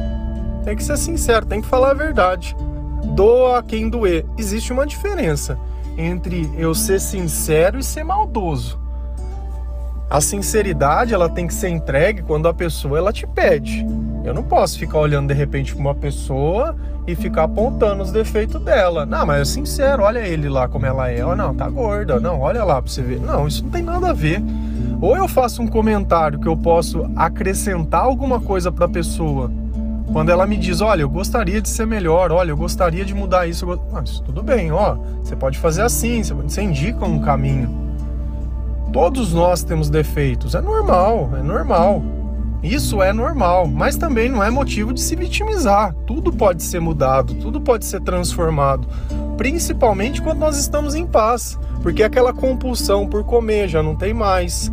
Tem 0.64 0.76
que 0.76 0.84
ser 0.84 0.96
sincero, 0.96 1.46
tem 1.46 1.60
que 1.60 1.68
falar 1.68 1.90
a 1.90 1.94
verdade. 1.94 2.56
Doa 3.14 3.58
a 3.58 3.62
quem 3.62 3.88
doer. 3.88 4.26
Existe 4.36 4.72
uma 4.72 4.86
diferença 4.86 5.58
entre 5.96 6.50
eu 6.56 6.74
ser 6.74 7.00
sincero 7.00 7.78
e 7.78 7.82
ser 7.82 8.04
maldoso. 8.04 8.78
A 10.08 10.20
sinceridade 10.20 11.14
ela 11.14 11.28
tem 11.28 11.46
que 11.46 11.54
ser 11.54 11.68
entregue 11.68 12.22
quando 12.22 12.48
a 12.48 12.54
pessoa 12.54 12.98
ela 12.98 13.12
te 13.12 13.26
pede. 13.26 13.84
Eu 14.26 14.34
não 14.34 14.42
posso 14.42 14.76
ficar 14.76 14.98
olhando 14.98 15.28
de 15.28 15.34
repente 15.34 15.72
para 15.72 15.80
uma 15.80 15.94
pessoa 15.94 16.74
e 17.06 17.14
ficar 17.14 17.44
apontando 17.44 18.02
os 18.02 18.10
defeitos 18.10 18.60
dela. 18.60 19.06
Não, 19.06 19.24
mas 19.24 19.42
é 19.42 19.44
sincero, 19.44 20.02
olha 20.02 20.18
ele 20.18 20.48
lá 20.48 20.66
como 20.66 20.84
ela 20.84 21.08
é. 21.08 21.24
Oh, 21.24 21.36
não, 21.36 21.54
tá 21.54 21.68
gorda. 21.68 22.18
Não, 22.18 22.40
olha 22.40 22.64
lá 22.64 22.82
para 22.82 22.90
você 22.90 23.02
ver. 23.02 23.20
Não, 23.20 23.46
isso 23.46 23.62
não 23.62 23.70
tem 23.70 23.84
nada 23.84 24.10
a 24.10 24.12
ver. 24.12 24.42
Ou 25.00 25.16
eu 25.16 25.28
faço 25.28 25.62
um 25.62 25.68
comentário 25.68 26.40
que 26.40 26.48
eu 26.48 26.56
posso 26.56 27.08
acrescentar 27.14 28.02
alguma 28.02 28.40
coisa 28.40 28.72
para 28.72 28.86
a 28.86 28.88
pessoa. 28.88 29.48
Quando 30.12 30.30
ela 30.30 30.44
me 30.44 30.56
diz, 30.56 30.80
olha, 30.80 31.02
eu 31.02 31.08
gostaria 31.08 31.60
de 31.60 31.68
ser 31.68 31.86
melhor, 31.86 32.32
olha, 32.32 32.50
eu 32.50 32.56
gostaria 32.56 33.04
de 33.04 33.14
mudar 33.14 33.46
isso, 33.46 33.64
eu... 33.68 33.80
ah, 33.94 34.02
isso 34.04 34.22
tudo 34.22 34.42
bem, 34.42 34.72
ó, 34.72 34.96
você 35.22 35.36
pode 35.36 35.58
fazer 35.58 35.82
assim, 35.82 36.22
você 36.22 36.62
indica 36.62 37.04
um 37.04 37.20
caminho. 37.20 37.68
Todos 38.92 39.34
nós 39.34 39.62
temos 39.62 39.90
defeitos, 39.90 40.54
é 40.54 40.60
normal, 40.60 41.30
é 41.38 41.42
normal. 41.42 42.02
Isso 42.62 43.02
é 43.02 43.12
normal, 43.12 43.66
mas 43.68 43.96
também 43.96 44.28
não 44.28 44.42
é 44.42 44.50
motivo 44.50 44.92
de 44.92 45.00
se 45.00 45.14
vitimizar. 45.14 45.94
Tudo 46.06 46.32
pode 46.32 46.62
ser 46.62 46.80
mudado, 46.80 47.34
tudo 47.34 47.60
pode 47.60 47.84
ser 47.84 48.00
transformado, 48.00 48.88
principalmente 49.36 50.20
quando 50.22 50.38
nós 50.38 50.58
estamos 50.58 50.94
em 50.94 51.06
paz, 51.06 51.58
porque 51.82 52.02
aquela 52.02 52.32
compulsão 52.32 53.06
por 53.06 53.24
comer 53.24 53.68
já 53.68 53.82
não 53.82 53.94
tem 53.94 54.12
mais, 54.12 54.72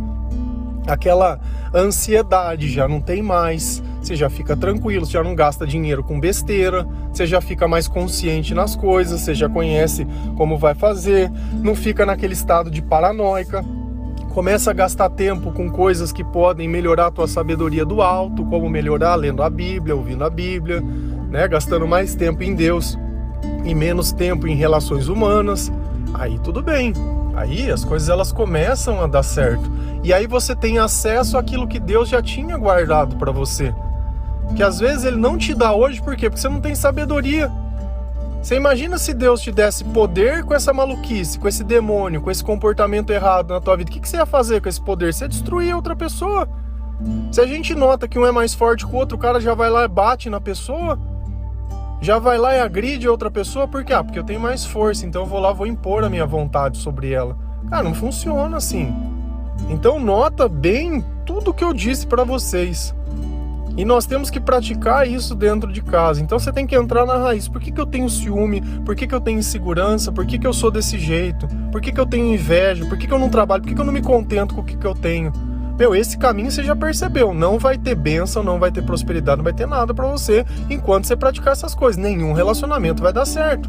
aquela 0.86 1.38
ansiedade 1.74 2.68
já 2.68 2.88
não 2.88 3.00
tem 3.00 3.22
mais. 3.22 3.82
Você 4.00 4.14
já 4.14 4.28
fica 4.28 4.54
tranquilo, 4.54 5.06
você 5.06 5.12
já 5.12 5.24
não 5.24 5.34
gasta 5.34 5.66
dinheiro 5.66 6.04
com 6.04 6.20
besteira, 6.20 6.86
você 7.10 7.26
já 7.26 7.40
fica 7.40 7.66
mais 7.66 7.88
consciente 7.88 8.52
nas 8.52 8.76
coisas, 8.76 9.22
você 9.22 9.34
já 9.34 9.48
conhece 9.48 10.06
como 10.36 10.58
vai 10.58 10.74
fazer, 10.74 11.32
não 11.62 11.74
fica 11.74 12.04
naquele 12.04 12.34
estado 12.34 12.70
de 12.70 12.82
paranoica 12.82 13.64
começa 14.34 14.72
a 14.72 14.74
gastar 14.74 15.08
tempo 15.10 15.52
com 15.52 15.70
coisas 15.70 16.10
que 16.10 16.24
podem 16.24 16.68
melhorar 16.68 17.06
a 17.06 17.10
tua 17.10 17.28
sabedoria 17.28 17.84
do 17.84 18.02
alto, 18.02 18.44
como 18.44 18.68
melhorar 18.68 19.14
lendo 19.14 19.44
a 19.44 19.48
Bíblia, 19.48 19.94
ouvindo 19.94 20.24
a 20.24 20.28
Bíblia, 20.28 20.82
né, 21.30 21.46
gastando 21.46 21.86
mais 21.86 22.16
tempo 22.16 22.42
em 22.42 22.52
Deus 22.52 22.98
e 23.64 23.72
menos 23.76 24.10
tempo 24.10 24.48
em 24.48 24.56
relações 24.56 25.06
humanas, 25.06 25.72
aí 26.12 26.36
tudo 26.40 26.60
bem. 26.60 26.92
Aí 27.36 27.70
as 27.70 27.84
coisas 27.84 28.08
elas 28.08 28.32
começam 28.32 29.00
a 29.00 29.06
dar 29.06 29.22
certo. 29.22 29.70
E 30.02 30.12
aí 30.12 30.26
você 30.26 30.54
tem 30.54 30.78
acesso 30.78 31.38
àquilo 31.38 31.68
que 31.68 31.78
Deus 31.78 32.08
já 32.08 32.20
tinha 32.20 32.56
guardado 32.56 33.14
para 33.14 33.30
você. 33.30 33.72
Que 34.56 34.64
às 34.64 34.80
vezes 34.80 35.04
ele 35.04 35.16
não 35.16 35.38
te 35.38 35.54
dá 35.54 35.72
hoje, 35.72 36.02
por 36.02 36.16
quê? 36.16 36.28
Porque 36.28 36.40
você 36.40 36.48
não 36.48 36.60
tem 36.60 36.74
sabedoria. 36.74 37.50
Você 38.44 38.56
imagina 38.56 38.98
se 38.98 39.14
Deus 39.14 39.40
te 39.40 39.50
desse 39.50 39.82
poder 39.82 40.44
com 40.44 40.52
essa 40.52 40.70
maluquice, 40.70 41.38
com 41.38 41.48
esse 41.48 41.64
demônio, 41.64 42.20
com 42.20 42.30
esse 42.30 42.44
comportamento 42.44 43.08
errado 43.08 43.54
na 43.54 43.58
tua 43.58 43.74
vida? 43.74 43.90
O 43.90 43.94
que 43.94 44.06
você 44.06 44.18
ia 44.18 44.26
fazer 44.26 44.60
com 44.60 44.68
esse 44.68 44.78
poder? 44.78 45.14
Você 45.14 45.24
ia 45.24 45.28
destruir 45.30 45.74
outra 45.74 45.96
pessoa. 45.96 46.46
Se 47.32 47.40
a 47.40 47.46
gente 47.46 47.74
nota 47.74 48.06
que 48.06 48.18
um 48.18 48.26
é 48.26 48.30
mais 48.30 48.52
forte 48.52 48.86
que 48.86 48.94
o 48.94 48.96
outro, 48.96 49.16
o 49.16 49.18
cara 49.18 49.40
já 49.40 49.54
vai 49.54 49.70
lá 49.70 49.84
e 49.84 49.88
bate 49.88 50.28
na 50.28 50.42
pessoa, 50.42 50.98
já 52.02 52.18
vai 52.18 52.36
lá 52.36 52.54
e 52.54 52.60
agride 52.60 53.08
outra 53.08 53.30
pessoa, 53.30 53.66
por 53.66 53.82
quê? 53.82 53.94
Ah, 53.94 54.04
porque 54.04 54.18
eu 54.18 54.24
tenho 54.24 54.40
mais 54.40 54.62
força, 54.62 55.06
então 55.06 55.22
eu 55.22 55.26
vou 55.26 55.40
lá, 55.40 55.50
vou 55.50 55.66
impor 55.66 56.04
a 56.04 56.10
minha 56.10 56.26
vontade 56.26 56.76
sobre 56.76 57.12
ela. 57.12 57.38
Cara, 57.70 57.82
não 57.82 57.94
funciona 57.94 58.58
assim. 58.58 58.94
Então 59.70 59.98
nota 59.98 60.50
bem 60.50 61.02
tudo 61.24 61.54
que 61.54 61.64
eu 61.64 61.72
disse 61.72 62.06
para 62.06 62.24
vocês. 62.24 62.94
E 63.76 63.84
nós 63.84 64.06
temos 64.06 64.30
que 64.30 64.38
praticar 64.38 65.08
isso 65.08 65.34
dentro 65.34 65.72
de 65.72 65.82
casa. 65.82 66.22
Então 66.22 66.38
você 66.38 66.52
tem 66.52 66.66
que 66.66 66.76
entrar 66.76 67.04
na 67.04 67.16
raiz. 67.16 67.48
Por 67.48 67.60
que, 67.60 67.72
que 67.72 67.80
eu 67.80 67.86
tenho 67.86 68.08
ciúme? 68.08 68.60
Por 68.84 68.94
que, 68.94 69.06
que 69.06 69.14
eu 69.14 69.20
tenho 69.20 69.40
insegurança? 69.40 70.12
Por 70.12 70.24
que, 70.24 70.38
que 70.38 70.46
eu 70.46 70.52
sou 70.52 70.70
desse 70.70 70.96
jeito? 70.98 71.48
Por 71.72 71.80
que, 71.80 71.90
que 71.90 71.98
eu 71.98 72.06
tenho 72.06 72.32
inveja? 72.32 72.86
Por 72.86 72.96
que, 72.96 73.06
que 73.06 73.12
eu 73.12 73.18
não 73.18 73.28
trabalho? 73.28 73.62
Por 73.62 73.68
que, 73.68 73.74
que 73.74 73.80
eu 73.80 73.84
não 73.84 73.92
me 73.92 74.02
contento 74.02 74.54
com 74.54 74.60
o 74.60 74.64
que, 74.64 74.76
que 74.76 74.86
eu 74.86 74.94
tenho? 74.94 75.32
Meu, 75.76 75.92
esse 75.92 76.16
caminho 76.16 76.52
você 76.52 76.62
já 76.62 76.76
percebeu. 76.76 77.34
Não 77.34 77.58
vai 77.58 77.76
ter 77.76 77.96
bênção, 77.96 78.44
não 78.44 78.60
vai 78.60 78.70
ter 78.70 78.82
prosperidade, 78.82 79.38
não 79.38 79.44
vai 79.44 79.52
ter 79.52 79.66
nada 79.66 79.92
para 79.92 80.06
você 80.06 80.46
enquanto 80.70 81.06
você 81.06 81.16
praticar 81.16 81.52
essas 81.52 81.74
coisas. 81.74 82.00
Nenhum 82.00 82.32
relacionamento 82.32 83.02
vai 83.02 83.12
dar 83.12 83.26
certo. 83.26 83.68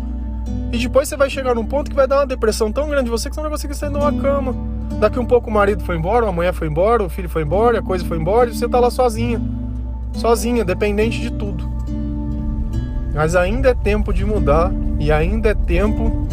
E 0.71 0.77
depois 0.77 1.09
você 1.09 1.17
vai 1.17 1.31
chegar 1.31 1.55
num 1.55 1.65
ponto 1.65 1.89
que 1.89 1.95
vai 1.95 2.07
dar 2.07 2.17
uma 2.17 2.27
depressão 2.27 2.71
tão 2.71 2.87
grande 2.89 3.07
em 3.07 3.11
você 3.11 3.27
que 3.27 3.33
você 3.35 3.41
não 3.41 3.49
vai 3.49 3.57
conseguir 3.57 3.73
sair 3.73 3.89
de 3.89 3.97
uma 3.97 4.13
cama. 4.13 4.55
Daqui 4.99 5.17
um 5.19 5.25
pouco 5.25 5.49
o 5.49 5.53
marido 5.53 5.83
foi 5.83 5.97
embora, 5.97 6.27
a 6.27 6.31
mulher 6.31 6.53
foi 6.53 6.67
embora, 6.67 7.03
o 7.03 7.09
filho 7.09 7.27
foi 7.27 7.41
embora, 7.41 7.79
a 7.79 7.81
coisa 7.81 8.05
foi 8.05 8.19
embora 8.19 8.51
e 8.51 8.55
você 8.55 8.69
tá 8.69 8.79
lá 8.79 8.91
sozinha 8.91 9.41
sozinha, 10.17 10.63
dependente 10.63 11.19
de 11.19 11.31
tudo. 11.31 11.69
Mas 13.13 13.35
ainda 13.35 13.69
é 13.69 13.73
tempo 13.73 14.13
de 14.13 14.25
mudar 14.25 14.71
e 14.99 15.11
ainda 15.11 15.49
é 15.49 15.53
tempo 15.53 16.27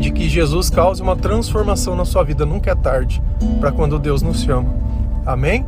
de 0.00 0.10
que 0.10 0.28
Jesus 0.28 0.70
cause 0.70 1.00
uma 1.00 1.16
transformação 1.16 1.94
na 1.94 2.04
sua 2.04 2.24
vida. 2.24 2.44
Nunca 2.44 2.70
é 2.70 2.74
tarde 2.74 3.22
para 3.60 3.70
quando 3.70 3.98
Deus 3.98 4.22
nos 4.22 4.42
chama. 4.42 4.68
Amém? 5.24 5.64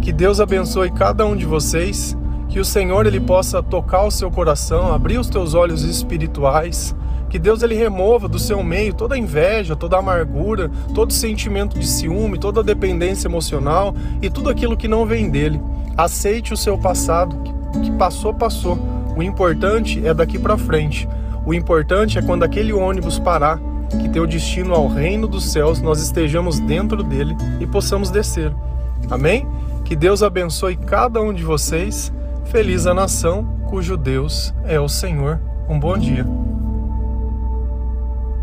Que 0.00 0.12
Deus 0.12 0.40
abençoe 0.40 0.90
cada 0.90 1.26
um 1.26 1.36
de 1.36 1.44
vocês, 1.44 2.16
que 2.48 2.58
o 2.58 2.64
Senhor 2.64 3.06
ele 3.06 3.20
possa 3.20 3.62
tocar 3.62 4.04
o 4.04 4.10
seu 4.10 4.30
coração, 4.30 4.92
abrir 4.92 5.18
os 5.18 5.28
teus 5.28 5.54
olhos 5.54 5.82
espirituais, 5.82 6.96
que 7.28 7.38
Deus 7.38 7.62
ele 7.62 7.74
remova 7.74 8.26
do 8.26 8.38
seu 8.38 8.62
meio 8.64 8.94
toda 8.94 9.18
inveja, 9.18 9.76
toda 9.76 9.98
amargura, 9.98 10.70
todo 10.94 11.12
sentimento 11.12 11.78
de 11.78 11.86
ciúme, 11.86 12.38
toda 12.38 12.62
dependência 12.62 13.28
emocional 13.28 13.94
e 14.22 14.30
tudo 14.30 14.48
aquilo 14.48 14.76
que 14.76 14.88
não 14.88 15.04
vem 15.04 15.28
dele. 15.28 15.60
Aceite 15.98 16.54
o 16.54 16.56
seu 16.56 16.78
passado, 16.78 17.36
que 17.82 17.90
passou, 17.90 18.32
passou. 18.32 18.78
O 19.16 19.22
importante 19.22 20.06
é 20.06 20.14
daqui 20.14 20.38
para 20.38 20.56
frente. 20.56 21.08
O 21.44 21.52
importante 21.52 22.16
é 22.16 22.22
quando 22.22 22.44
aquele 22.44 22.72
ônibus 22.72 23.18
parar, 23.18 23.58
que 24.00 24.08
teu 24.08 24.24
destino 24.24 24.74
ao 24.74 24.86
reino 24.86 25.26
dos 25.26 25.50
céus, 25.50 25.82
nós 25.82 26.00
estejamos 26.00 26.60
dentro 26.60 27.02
dele 27.02 27.36
e 27.58 27.66
possamos 27.66 28.10
descer. 28.10 28.54
Amém? 29.10 29.44
Que 29.84 29.96
Deus 29.96 30.22
abençoe 30.22 30.76
cada 30.76 31.20
um 31.20 31.34
de 31.34 31.42
vocês. 31.42 32.12
Feliz 32.44 32.86
a 32.86 32.94
nação 32.94 33.44
cujo 33.68 33.96
Deus 33.96 34.54
é 34.64 34.78
o 34.78 34.88
Senhor. 34.88 35.40
Um 35.68 35.80
bom 35.80 35.98
dia. 35.98 36.24